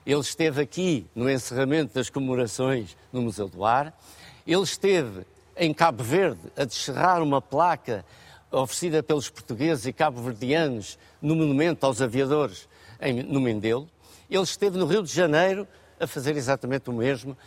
[0.06, 3.98] ele esteve aqui no encerramento das comemorações no Museu do Ar,
[4.46, 5.26] ele esteve
[5.56, 8.04] em Cabo Verde a descerrar uma placa
[8.52, 12.68] oferecida pelos portugueses e cabo-verdianos no monumento aos aviadores
[13.00, 13.88] em, no Mindelo,
[14.30, 15.66] ele esteve no Rio de Janeiro
[16.02, 17.38] a fazer exatamente o mesmo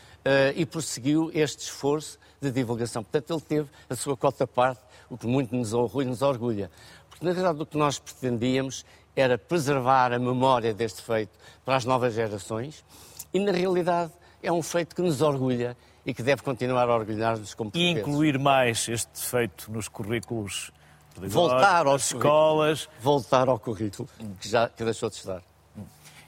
[0.57, 3.03] e prosseguiu este esforço de divulgação.
[3.03, 6.71] Portanto, ele teve a sua cota parte, o que muito nos honra e nos orgulha.
[7.09, 11.33] Porque Na verdade, o que nós pretendíamos era preservar a memória deste feito
[11.65, 12.85] para as novas gerações
[13.33, 14.13] e, na realidade,
[14.43, 18.39] é um feito que nos orgulha e que deve continuar a orgulhar-nos como E incluir
[18.39, 20.71] mais este feito nos currículos
[21.19, 22.89] de voltar às escolas.
[23.01, 24.09] Voltar ao currículo
[24.41, 25.43] que já que deixou de estar.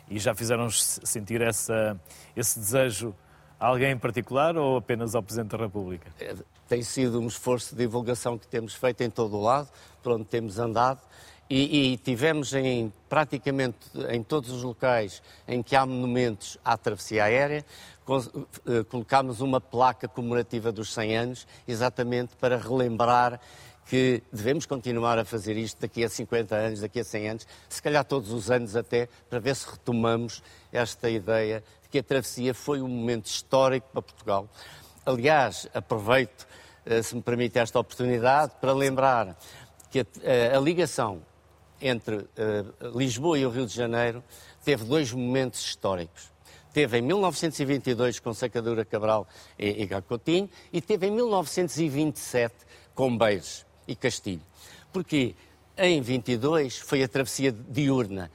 [0.09, 2.01] E já fizeram sentir essa,
[2.37, 3.15] esse desejo
[3.59, 6.11] alguém em particular ou apenas ao Presidente da República?
[6.21, 6.35] É,
[6.69, 9.69] tem sido um esforço de divulgação que temos feito em todo o lado,
[10.03, 11.01] por onde temos andado,
[11.49, 13.79] e, e, tivemos em praticamente
[14.11, 17.65] em todos os locais em que há monumentos à travessia aérea,
[18.09, 23.41] eh, colocámos uma placa comemorativa dos 100 anos, exatamente para relembrar
[23.87, 27.81] que devemos continuar a fazer isto daqui a 50 anos, daqui a 100 anos, se
[27.81, 32.53] calhar todos os anos até, para ver se retomamos esta ideia de que a travessia
[32.53, 34.49] foi um momento histórico para Portugal.
[35.05, 36.49] Aliás, aproveito,
[36.85, 39.39] eh, se me permite esta oportunidade, para lembrar
[39.89, 41.23] que a, eh, a ligação
[41.81, 44.25] entre uh, Lisboa e o Rio de Janeiro
[44.65, 46.33] teve dois momentos históricos.
[46.73, 49.29] Teve em 1922 com Sacadura Cabral
[49.59, 52.55] e, e Gacotinho e teve em 1927
[52.95, 54.43] com Beiros e Castilho.
[54.93, 55.35] Porque
[55.77, 58.31] em 22 foi a travessia diurna.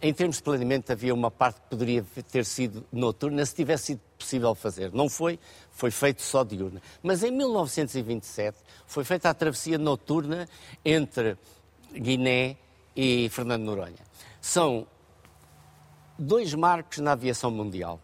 [0.00, 4.00] Em termos de planeamento havia uma parte que poderia ter sido noturna se tivesse sido
[4.16, 4.92] possível fazer.
[4.92, 5.38] Não foi,
[5.72, 6.80] foi feito só diurna.
[7.02, 10.48] Mas em 1927 foi feita a travessia noturna
[10.84, 11.36] entre
[11.92, 12.56] Guiné
[12.94, 14.06] e Fernando Noronha.
[14.40, 14.86] São
[16.18, 18.00] dois marcos na aviação mundial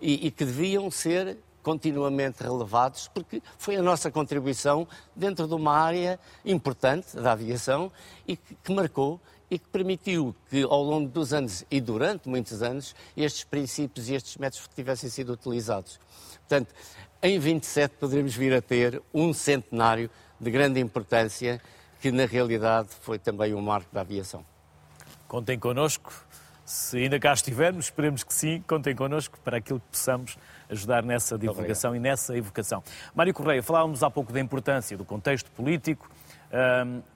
[0.00, 5.72] e, e, que deviam ser continuamente relevados, porque foi a nossa contribuição dentro de uma
[5.72, 7.90] área importante da aviação
[8.26, 12.62] e que, que marcou e que permitiu que, ao longo dos anos e durante muitos
[12.62, 15.98] anos, estes princípios e estes métodos tivessem sido utilizados.
[16.40, 16.74] Portanto,
[17.22, 21.60] em 27 poderemos vir a ter um centenário de grande importância
[22.00, 24.44] que na realidade foi também um marco da aviação.
[25.26, 26.12] Contem connosco,
[26.64, 30.38] se ainda cá estivermos, esperemos que sim, contem connosco para aquilo que possamos
[30.70, 32.82] ajudar nessa divulgação e nessa evocação.
[33.14, 36.10] Mário Correia, falávamos há pouco da importância do contexto político,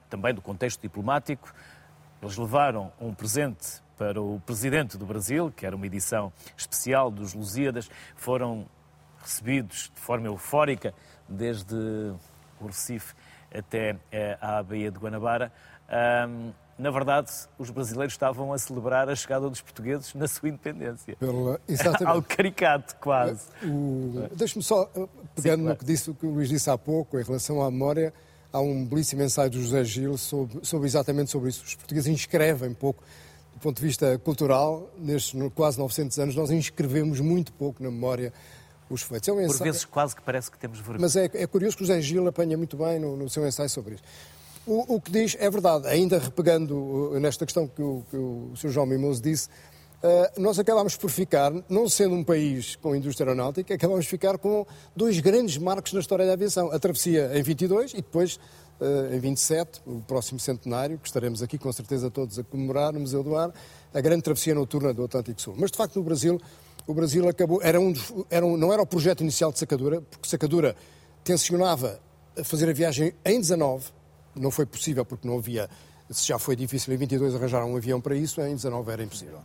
[0.08, 1.52] também do contexto diplomático.
[2.22, 7.34] Eles levaram um presente para o presidente do Brasil, que era uma edição especial dos
[7.34, 8.66] Lusíadas, foram
[9.20, 10.94] recebidos de forma eufórica
[11.28, 11.74] desde
[12.60, 13.14] o Recife
[13.54, 15.52] até eh, à Baía de Guanabara.
[16.82, 21.14] Na verdade, os brasileiros estavam a celebrar a chegada dos portugueses na sua independência.
[21.16, 21.60] Pela...
[21.68, 22.04] Exatamente.
[22.04, 23.46] Algo caricato, quase.
[23.62, 24.28] O...
[24.34, 25.06] Deixe-me só, eh,
[25.36, 25.62] pegando Sim, claro.
[25.62, 28.12] no que, disse, o que o Luís disse há pouco, em relação à memória,
[28.52, 31.64] há um belíssimo ensaio do José Gil sobre, sobre exatamente sobre isso.
[31.64, 33.02] Os portugueses inscrevem pouco,
[33.54, 38.32] do ponto de vista cultural, nestes quase 900 anos, nós inscrevemos muito pouco na memória
[38.90, 39.28] os feitos.
[39.28, 39.58] É um ensaio...
[39.58, 41.00] Por vezes quase que parece que temos vergonha.
[41.00, 43.68] Mas é, é curioso que o José Gil apanha muito bem no, no seu ensaio
[43.68, 44.02] sobre isso.
[44.66, 48.68] O, o, que diz é verdade, ainda repegando nesta questão que o, que o Sr.
[48.68, 53.74] João Mimoso disse, uh, nós acabámos por ficar, não sendo um país com indústria aeronáutica,
[53.74, 56.70] acabámos por ficar com dois grandes marcos na história da aviação.
[56.70, 58.36] A travessia em 22 e depois
[58.80, 63.00] uh, em 27, o próximo centenário, que estaremos aqui com certeza todos a comemorar no
[63.00, 63.52] Museu do Ar,
[63.92, 65.54] a grande travessia noturna do Atlântico Sul.
[65.58, 66.40] Mas de facto no Brasil
[66.86, 67.60] o Brasil acabou.
[67.62, 67.92] Era um
[68.30, 70.76] era um, não era o projeto inicial de Sacadura, porque Sacadura
[71.24, 72.00] tensionava
[72.44, 73.86] fazer a viagem em 19,
[74.34, 75.68] não foi possível porque não havia.
[76.10, 79.40] Se já foi difícil em 22 arranjar um avião para isso, em 19 era impossível.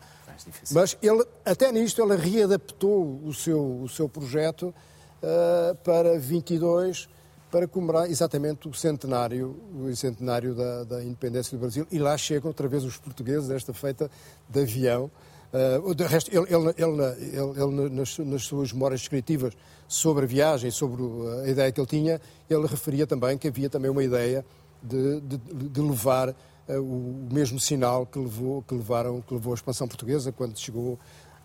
[0.72, 4.74] Mas ele, até nisto, ele readaptou o seu, o seu projeto
[5.22, 7.10] uh, para 22,
[7.50, 11.88] para comemorar exatamente o centenário, o centenário da, da independência do Brasil.
[11.92, 14.12] E lá chegam outra vez os portugueses, desta feita
[14.50, 15.10] de avião,
[15.48, 19.54] Uh, de resto, ele, ele, ele, ele nas, nas, suas memórias descritivas
[19.88, 21.02] sobre a viagem, sobre
[21.42, 24.46] a ideia que ele tinha, ele referia também que havia também uma ideia
[24.82, 25.38] de, de,
[25.70, 30.32] de levar uh, o mesmo sinal que levou, que, levaram, que levou a expansão portuguesa
[30.32, 30.94] quando chegou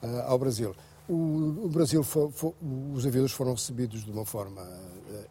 [0.02, 0.74] uh, ao Brasil.
[1.08, 2.52] O, o Brasil, foi, foi,
[2.94, 4.66] os aviadores foram recebidos de uma forma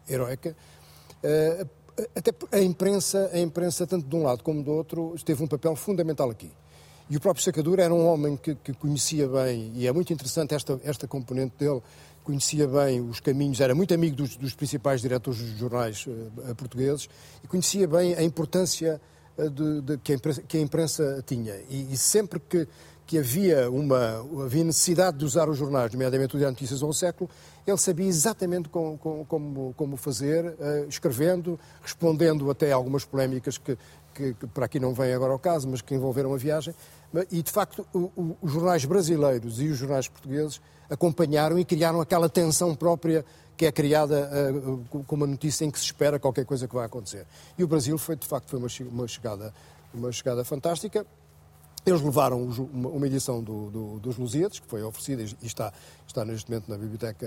[0.08, 0.54] heroica.
[2.14, 5.74] até a imprensa, a imprensa, tanto de um lado como do outro, teve um papel
[5.74, 6.50] fundamental aqui.
[7.12, 10.54] E o próprio Sacadura era um homem que, que, conhecia bem, e é muito interessante
[10.54, 11.82] esta, esta componente dele,
[12.24, 17.08] conhecia bem os caminhos, era muito amigo dos, dos principais diretores dos jornais uh, portugueses
[17.42, 19.00] e conhecia bem a importância
[19.36, 21.54] uh, de, de, que, a imprensa, que, a imprensa, tinha.
[21.68, 22.68] E, e, sempre que,
[23.06, 26.94] que havia uma havia necessidade de usar os jornais, nomeadamente o Diário Notícias ou o
[26.94, 27.28] Século,
[27.66, 33.76] ele sabia exatamente com, com, como, como fazer, uh, escrevendo, respondendo até algumas polémicas que,
[34.12, 36.74] que, que, para aqui não vem agora ao caso, mas que envolveram a viagem,
[37.30, 42.00] E, de facto, o, o, os jornais brasileiros e os jornais portugueses acompanharam e criaram
[42.00, 43.24] aquela tensão própria
[43.56, 46.86] que é criada uh, com uma notícia em que se espera qualquer coisa que vai
[46.86, 47.26] acontecer.
[47.56, 49.54] E o Brasil foi, de facto, foi uma, uma chegada,
[49.92, 51.06] uma chegada fantástica.
[51.84, 55.72] Eles levaram uma edição do, do, dos Lusíadas, que foi oferecida e está,
[56.06, 57.26] está neste momento na biblioteca,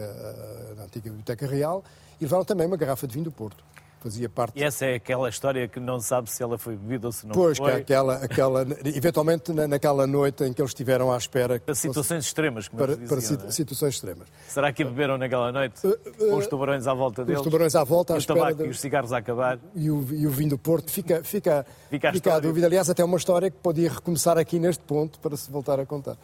[0.78, 1.84] na antiga Biblioteca Real,
[2.20, 3.64] e levaram também uma garrafa de vinho do Porto
[4.06, 4.60] fazia parte.
[4.60, 7.34] E essa é aquela história que não sabe se ela foi bebida ou se não
[7.34, 7.72] pois, foi.
[7.72, 11.60] Pois, aquela, aquela, eventualmente na, naquela noite em que eles estiveram à espera.
[11.60, 13.52] Para situações fosse, extremas, como para, diziam, para é?
[13.52, 14.28] situações extremas.
[14.48, 15.86] Será que beberam naquela noite?
[15.86, 17.40] Uh, uh, com os tubarões à volta deles?
[17.40, 18.66] Os tubarões à volta, à o tabaco de...
[18.66, 19.58] e os cigarros a acabar.
[19.74, 20.92] E o, e o vinho do Porto.
[20.92, 22.68] Fica, fica, fica, a, fica a dúvida.
[22.68, 26.16] Aliás, até uma história que podia recomeçar aqui neste ponto para se voltar a contar.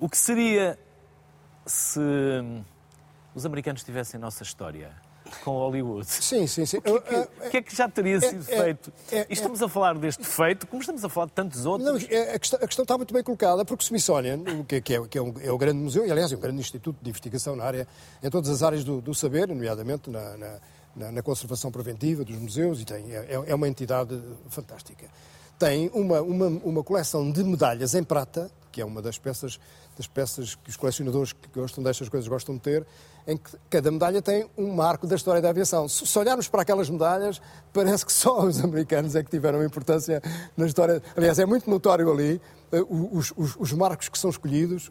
[0.00, 0.76] O que seria
[1.64, 2.00] se
[3.34, 5.03] os americanos tivessem a nossa história?
[5.42, 6.06] Com Hollywood.
[6.06, 6.78] Sim, sim, sim.
[6.78, 8.92] O que, é que, é, que, é que já teria sido é, feito?
[9.10, 11.88] É, é, estamos a falar deste feito, como estamos a falar de tantos outros.
[11.88, 15.06] Não, a, questão, a, questão, está muito bem colocada, porque o Smithsonian, que, que, é,
[15.06, 17.56] que é, um, é, o grande museu, e aliás é um grande instituto de investigação
[17.56, 17.88] na área,
[18.22, 20.60] em todas as áreas do, do saber, nomeadamente na, na,
[20.94, 25.06] na, na, conservação preventiva dos museus, e tem, é, é uma entidade fantástica.
[25.58, 29.60] Tem uma, uma, uma coleção de medalhas em prata, que é uma das peças,
[29.96, 32.86] das peças que os colecionadores que gostam destas coisas gostam de ter,
[33.26, 35.88] em que cada medalha tem um marco da história da aviação.
[35.88, 37.40] Se olharmos para aquelas medalhas,
[37.72, 40.22] parece que só os americanos é que tiveram importância
[40.56, 41.02] na história.
[41.16, 42.40] Aliás, é muito notório ali
[42.72, 44.90] uh, os, os, os, marcos que são escolhidos.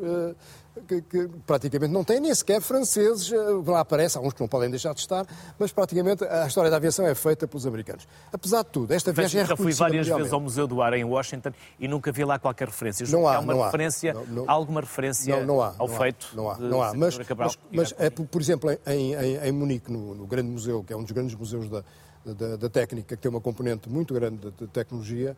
[0.88, 4.48] Que, que, praticamente não têm nem sequer franceses, eh, lá aparece, há uns que não
[4.48, 5.24] podem deixar de estar,
[5.60, 8.08] mas praticamente a história da aviação é feita pelos americanos.
[8.32, 11.04] Apesar de tudo, esta viagem é Já fui várias vezes ao Museu do Ar em
[11.04, 13.06] Washington e nunca vi lá qualquer referência.
[13.08, 14.14] Não há, uma não referência, há.
[14.16, 16.94] Não, não, alguma referência não, não há, ao não feito Não há, não há.
[16.96, 20.92] Mas, mas, mas é, por exemplo, em, em, em Munique, no, no, grande museu, que
[20.92, 21.84] é um dos grandes museus da,
[22.26, 25.38] da, da técnica, que tem uma componente muito grande de, de tecnologia,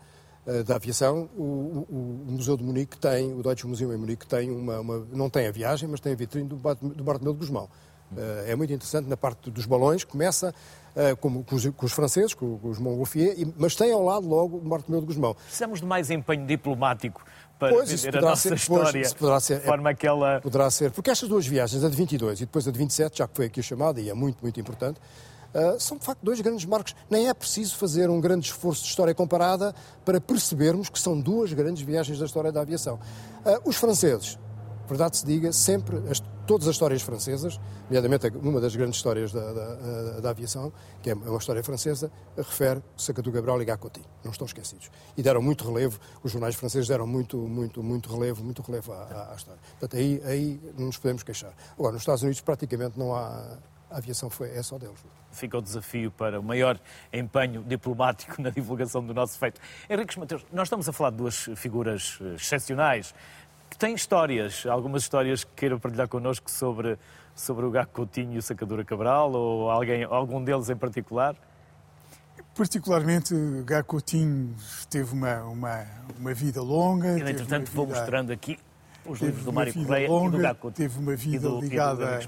[0.65, 4.51] da aviação, o, o, o, Museu de Munique tem, o Deutsche Museum em Munique tem
[4.51, 7.67] uma, uma, não tem a viagem, mas tem a vitrine do, do Bartomeu de Guzmão.
[8.11, 10.53] Uh, é muito interessante na parte dos balões, começa
[10.95, 14.27] uh, com, com, os, com, os, franceses, com, com os Montgolfier, mas tem ao lado
[14.27, 15.33] logo o Bartomeu de Guzmão.
[15.33, 17.25] Precisamos de mais empenho diplomático
[17.57, 20.39] para pois, vender a nossa ser, história pois, poderá ser, de forma é, aquela...
[20.41, 23.27] Poderá ser, porque estas duas viagens, a de 22 e depois a de 27, já
[23.27, 24.99] que foi aqui a chamada, e é muito, muito importante,
[25.55, 26.93] Uh, são de facto dois grandes marcos.
[27.09, 31.53] Nem é preciso fazer um grande esforço de história comparada para percebermos que são duas
[31.53, 32.95] grandes viagens da história da aviação.
[33.45, 34.37] Uh, os franceses,
[34.85, 39.53] verdade se diga, sempre, as, todas as histórias francesas, nomeadamente uma das grandes histórias da,
[39.53, 44.01] da, da, aviação, que é uma história francesa, refere Sacatu Cabral e Gacotti.
[44.25, 44.91] Não estão esquecidos.
[45.15, 49.03] E deram muito relevo, os jornais franceses deram muito, muito, muito relevo, muito relevo à,
[49.03, 49.61] à, à história.
[49.79, 51.53] Portanto, aí, aí não nos podemos queixar.
[51.79, 53.57] Agora, nos Estados Unidos praticamente não há
[53.89, 54.99] a aviação foi, é só deles.
[55.35, 56.79] Fica o desafio para o maior
[57.11, 59.59] empenho diplomático na divulgação do nosso feito.
[59.89, 63.13] Henrique Mateus, nós estamos a falar de duas figuras eh, excepcionais
[63.69, 66.97] que têm histórias, algumas histórias que queiram partilhar connosco sobre,
[67.35, 71.35] sobre o Gaco Coutinho e o Sacadura Cabral, ou alguém, algum deles em particular?
[72.55, 74.55] Particularmente, Gaco Coutinho
[74.89, 75.85] teve uma, uma,
[76.17, 77.17] uma vida longa.
[77.17, 77.99] E, entretanto, vou vida...
[77.99, 78.57] mostrando aqui
[79.05, 80.89] os livros do Mário Correia longa, e do Gaco Coutinho.
[80.89, 82.19] Teve uma vida do, ligada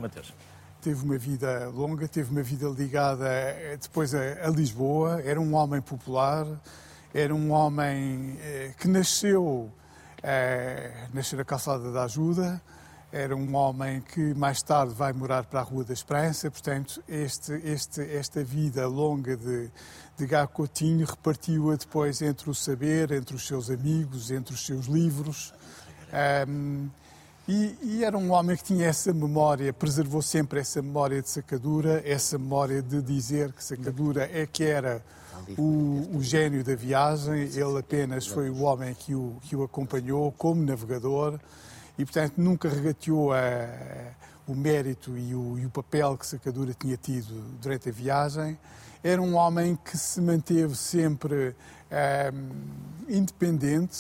[0.88, 5.54] teve uma vida longa, teve uma vida ligada eh, depois a, a Lisboa, era um
[5.54, 6.48] homem popular,
[7.14, 9.70] era um homem eh, que nasceu,
[10.24, 12.62] eh, nasceu na Calçada da Ajuda,
[13.12, 17.52] era um homem que mais tarde vai morar para a Rua da Esperança, portanto, este,
[17.66, 19.70] este, esta vida longa de,
[20.18, 24.86] de Gago Coutinho repartiu-a depois entre o saber, entre os seus amigos, entre os seus
[24.86, 25.54] livros.
[27.48, 32.02] E, e, era um homem que tinha essa memória, preservou sempre essa memória de sacadura,
[32.06, 35.02] essa memória de dizer que sacadura é que era
[35.58, 40.32] o, o gênio da viagem, ele apenas foi o homem que o, que o acompanhou
[40.32, 41.39] como navegador
[41.98, 43.38] e, portanto, nunca regateou a,
[44.48, 48.58] o mérito e o, e o papel que Sacadura tinha tido durante a viagem.
[49.04, 51.56] Era um homem que se manteve sempre
[52.34, 52.50] um,
[53.10, 53.98] independente,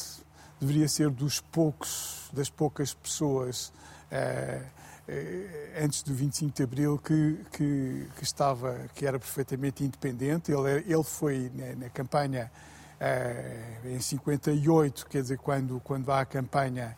[0.59, 3.71] deveria ser dos poucos, das poucas pessoas
[4.11, 10.51] uh, uh, antes do 25 de Abril que, que, que, estava, que era perfeitamente independente.
[10.51, 12.51] Ele, ele foi na, na campanha
[12.99, 16.95] uh, em 58, quer dizer, quando, quando há a campanha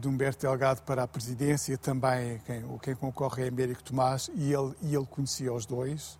[0.00, 4.72] de Humberto Delgado para a presidência, também quem, quem concorre é Américo Tomás, e ele,
[4.80, 6.16] e ele conhecia os dois.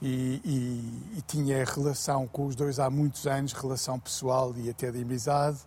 [0.00, 4.92] E, e, e, tinha relação com os dois há muitos anos, relação pessoal e até
[4.92, 5.58] de amizade.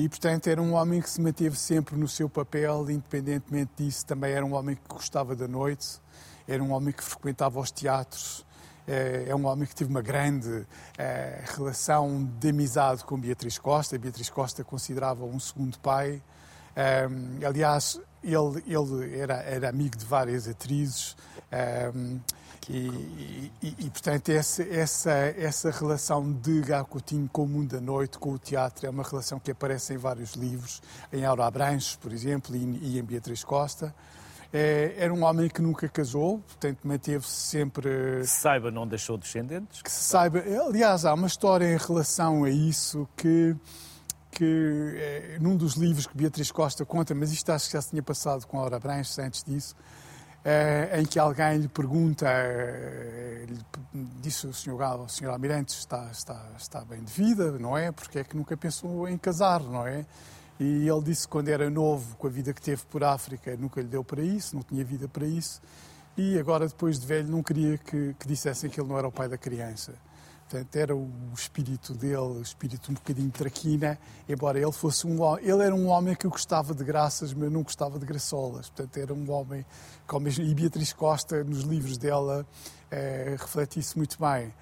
[0.00, 4.06] E, portanto, era um homem que se manteve sempre no seu papel, independentemente disso.
[4.06, 6.00] Também era um homem que gostava da noite,
[6.48, 8.46] era um homem que frequentava os teatros,
[8.88, 13.98] é, é um homem que teve uma grande é, relação de amizade com Beatriz Costa.
[13.98, 16.22] Beatriz Costa considerava um segundo pai.
[17.46, 21.14] Aliás, ele, ele era, era, amigo de várias atrizes.
[22.68, 28.18] E, e, e, portanto, essa, essa, essa relação de Gacotinho com o mundo da noite,
[28.18, 30.82] com o teatro, é uma relação que aparece em vários livros,
[31.12, 33.94] em Aura Abranches, por exemplo, e, e em Beatriz Costa.
[34.52, 38.24] É, era um homem que nunca casou, portanto manteve-se sempre.
[38.24, 39.80] Se saiba, não deixou descendentes?
[39.80, 40.42] Que se saiba.
[40.66, 43.56] Aliás, há uma história em relação a isso que.
[44.32, 47.90] Que é, num dos livros que Beatriz Costa conta, mas isto acho que já se
[47.90, 49.74] tinha passado com a Aura Branches antes disso,
[50.98, 52.26] em que alguém lhe pergunta,
[53.46, 53.58] lhe
[54.20, 57.92] disse o senhor, o senhor Almirante está, está, está bem de vida, não é?
[57.92, 60.06] Porque é que nunca pensou em casar, não é?
[60.58, 63.80] E ele disse que quando era novo, com a vida que teve por África, nunca
[63.80, 65.60] lhe deu para isso, não tinha vida para isso.
[66.16, 69.12] E agora, depois de velho, não queria que, que dissessem que ele não era o
[69.12, 69.94] pai da criança.
[70.50, 73.96] Portanto, era o espírito dele, o espírito um bocadinho traquina,
[74.28, 78.00] embora ele fosse um ele era um homem que gostava de graças, mas não gostava
[78.00, 78.68] de graçolas.
[78.68, 79.64] Portanto, era um homem,
[80.08, 82.44] como e Beatriz Costa, nos livros dela,
[82.90, 84.52] é, reflete isso muito bem.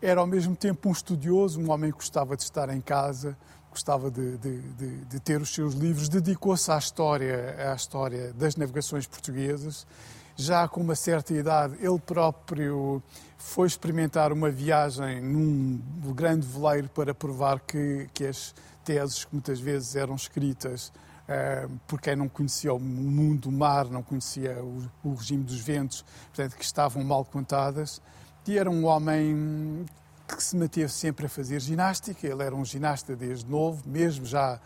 [0.00, 3.36] Era ao mesmo tempo um estudioso, um homem que gostava de estar em casa,
[3.68, 8.54] gostava de, de, de, de ter os seus livros, dedicou-se à história, à história das
[8.54, 9.88] navegações portuguesas.
[10.36, 13.02] Já com uma certa idade, ele próprio
[13.36, 15.80] foi experimentar uma viagem num
[16.14, 18.54] grande veleiro para provar que, que as
[18.84, 20.92] teses que muitas vezes eram escritas
[21.28, 25.60] uh, por quem não conhecia o mundo do mar, não conhecia o, o regime dos
[25.60, 26.04] ventos,
[26.34, 28.00] portanto, que estavam mal contadas.
[28.46, 29.84] E era um homem
[30.26, 32.26] que se manteve sempre a fazer ginástica.
[32.26, 34.58] Ele era um ginasta desde novo, mesmo já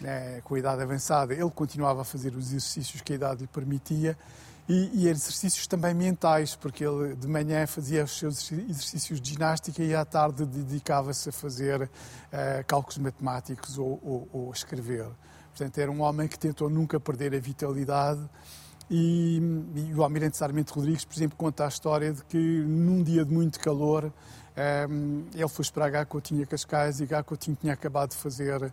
[0.00, 3.46] né, com a idade avançada, ele continuava a fazer os exercícios que a idade lhe
[3.46, 4.16] permitia.
[4.68, 9.82] E, e, exercícios também mentais, porque ele de manhã fazia os seus exercícios de ginástica
[9.82, 11.88] e à tarde dedicava-se a fazer uh,
[12.66, 15.06] cálculos matemáticos ou, ou, ou, a escrever.
[15.50, 18.20] Portanto, era um homem que tentou nunca perder a vitalidade.
[18.88, 19.40] E,
[19.74, 23.32] e o Almirante Sarmento Rodrigues, por exemplo, conta a história de que num dia de
[23.32, 24.12] muito calor
[24.54, 28.72] um, ele foi esperar Gacotinho a Cascais e Gacotinho tinha acabado de fazer uh,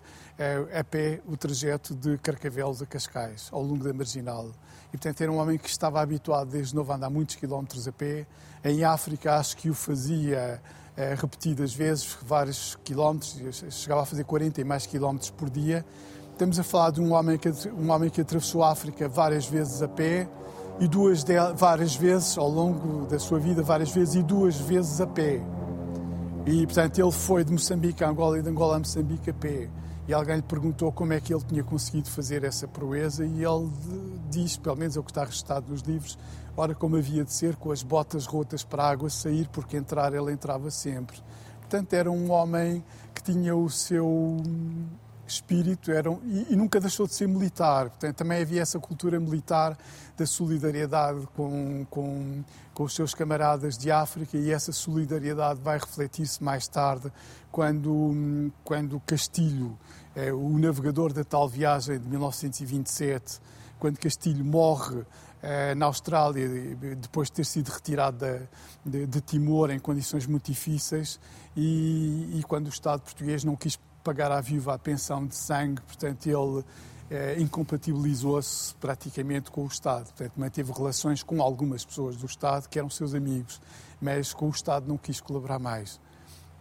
[0.78, 4.50] a pé o trajeto de Carcavelos a Cascais, ao longo da Marginal.
[4.90, 7.92] E, portanto, era um homem que estava habituado desde novo a andar muitos quilómetros a
[7.94, 8.28] pé.
[8.64, 10.62] Em África, acho que o fazia
[10.98, 15.86] uh, repetidas vezes, vários quilómetros, chegava a fazer 40 e mais quilómetros por dia.
[16.34, 19.82] Estamos a falar de um homem que, um homem que atravessou a África várias vezes
[19.82, 20.28] a pé,
[20.80, 25.02] e duas de, várias vezes ao longo da sua vida, várias vezes e duas vezes
[25.02, 25.42] a pé.
[26.46, 29.70] E, portanto, ele foi de Moçambique a Angola e de Angola a Moçambique a pé.
[30.08, 33.70] E alguém lhe perguntou como é que ele tinha conseguido fazer essa proeza e ele
[34.30, 36.18] diz, pelo menos é o que está registado nos livros,
[36.58, 40.14] ora como havia de ser, com as botas rotas para a água sair, porque entrar
[40.14, 41.22] ele entrava sempre.
[41.60, 44.38] Portanto, era um homem que tinha o seu
[45.30, 47.90] espírito eram, e, e, nunca deixou de ser militar.
[47.90, 49.78] Portanto, também havia essa cultura militar
[50.18, 56.44] da solidariedade com, com, com os seus camaradas de África e essa solidariedade vai refletir-se
[56.44, 57.12] mais tarde
[57.52, 59.78] quando, quando Castilho,
[60.16, 63.40] é, o navegador da tal viagem de 1927,
[63.80, 65.06] quando Castilho morre
[65.42, 68.48] é, na Austrália, depois de ter sido retirado de,
[68.86, 71.20] de, de Timor em condições muito difíceis,
[71.56, 73.80] e, e, quando o Estado português não quis
[74.10, 76.66] pagar à viúva a pensão de sangue, portanto, ele
[77.12, 80.06] eh, incompatibilizou-se praticamente com o Estado.
[80.06, 83.62] Portanto, manteve relações com algumas pessoas do Estado que eram seus amigos,
[84.02, 86.02] mas com o Estado não quis colaborar mais.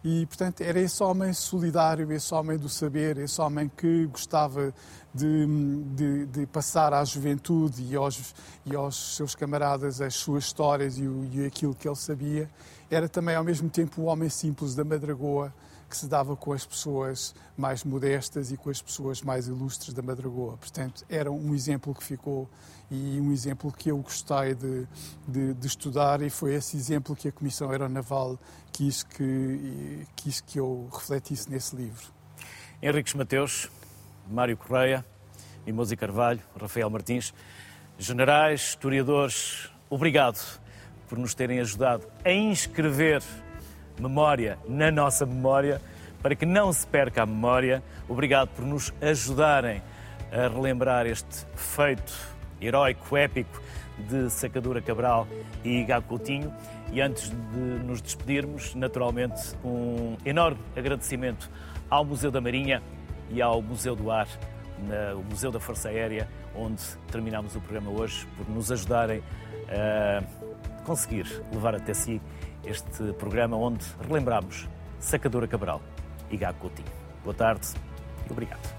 [0.03, 4.71] E, portanto, era esse homem solidário, esse homem do saber, esse homem que gostava
[5.11, 5.47] de,
[5.95, 11.07] de, de passar à juventude e aos, e aos, seus camaradas as suas histórias e,
[11.07, 12.47] o, e aquilo que ele sabia.
[12.91, 15.51] Era também, ao mesmo tempo, o homem simples da Madragoa,
[15.89, 20.01] que se dava com as pessoas mais modestas e com as pessoas mais ilustres da
[20.01, 20.55] Madragoa.
[20.57, 22.47] Portanto, era um exemplo que ficou
[22.91, 24.87] e um exemplo que eu gostei de,
[25.27, 28.39] de, de estudar e foi esse exemplo que a Comissão Aeronaval
[28.71, 32.07] quis que, quis que eu refletisse nesse livro.
[32.81, 33.69] Henriques Mateus,
[34.29, 35.05] Mário Correia,
[35.65, 37.33] Mimoso Carvalho, Rafael Martins,
[37.97, 40.39] generais, historiadores, obrigado
[41.07, 43.21] por nos terem ajudado a inscrever
[43.99, 45.81] memória na nossa memória,
[46.21, 47.83] para que não se perca a memória.
[48.07, 49.81] Obrigado por nos ajudarem
[50.31, 52.13] a relembrar este feito
[52.61, 53.61] heróico, épico
[53.97, 55.27] de Sacadura Cabral
[55.63, 56.53] e Gago Coutinho.
[56.91, 61.49] E antes de nos despedirmos, naturalmente, um enorme agradecimento
[61.89, 62.81] ao Museu da Marinha
[63.29, 64.27] e ao Museu do Ar,
[65.15, 66.81] o Museu da Força Aérea, onde
[67.11, 69.21] terminamos o programa hoje, por nos ajudarem
[69.69, 70.23] a
[70.83, 72.19] conseguir levar até si
[72.63, 74.67] este programa onde relembramos
[74.99, 75.81] Sacadura Cabral
[76.29, 76.91] e Gago Coutinho.
[77.23, 77.67] Boa tarde
[78.27, 78.78] e obrigado.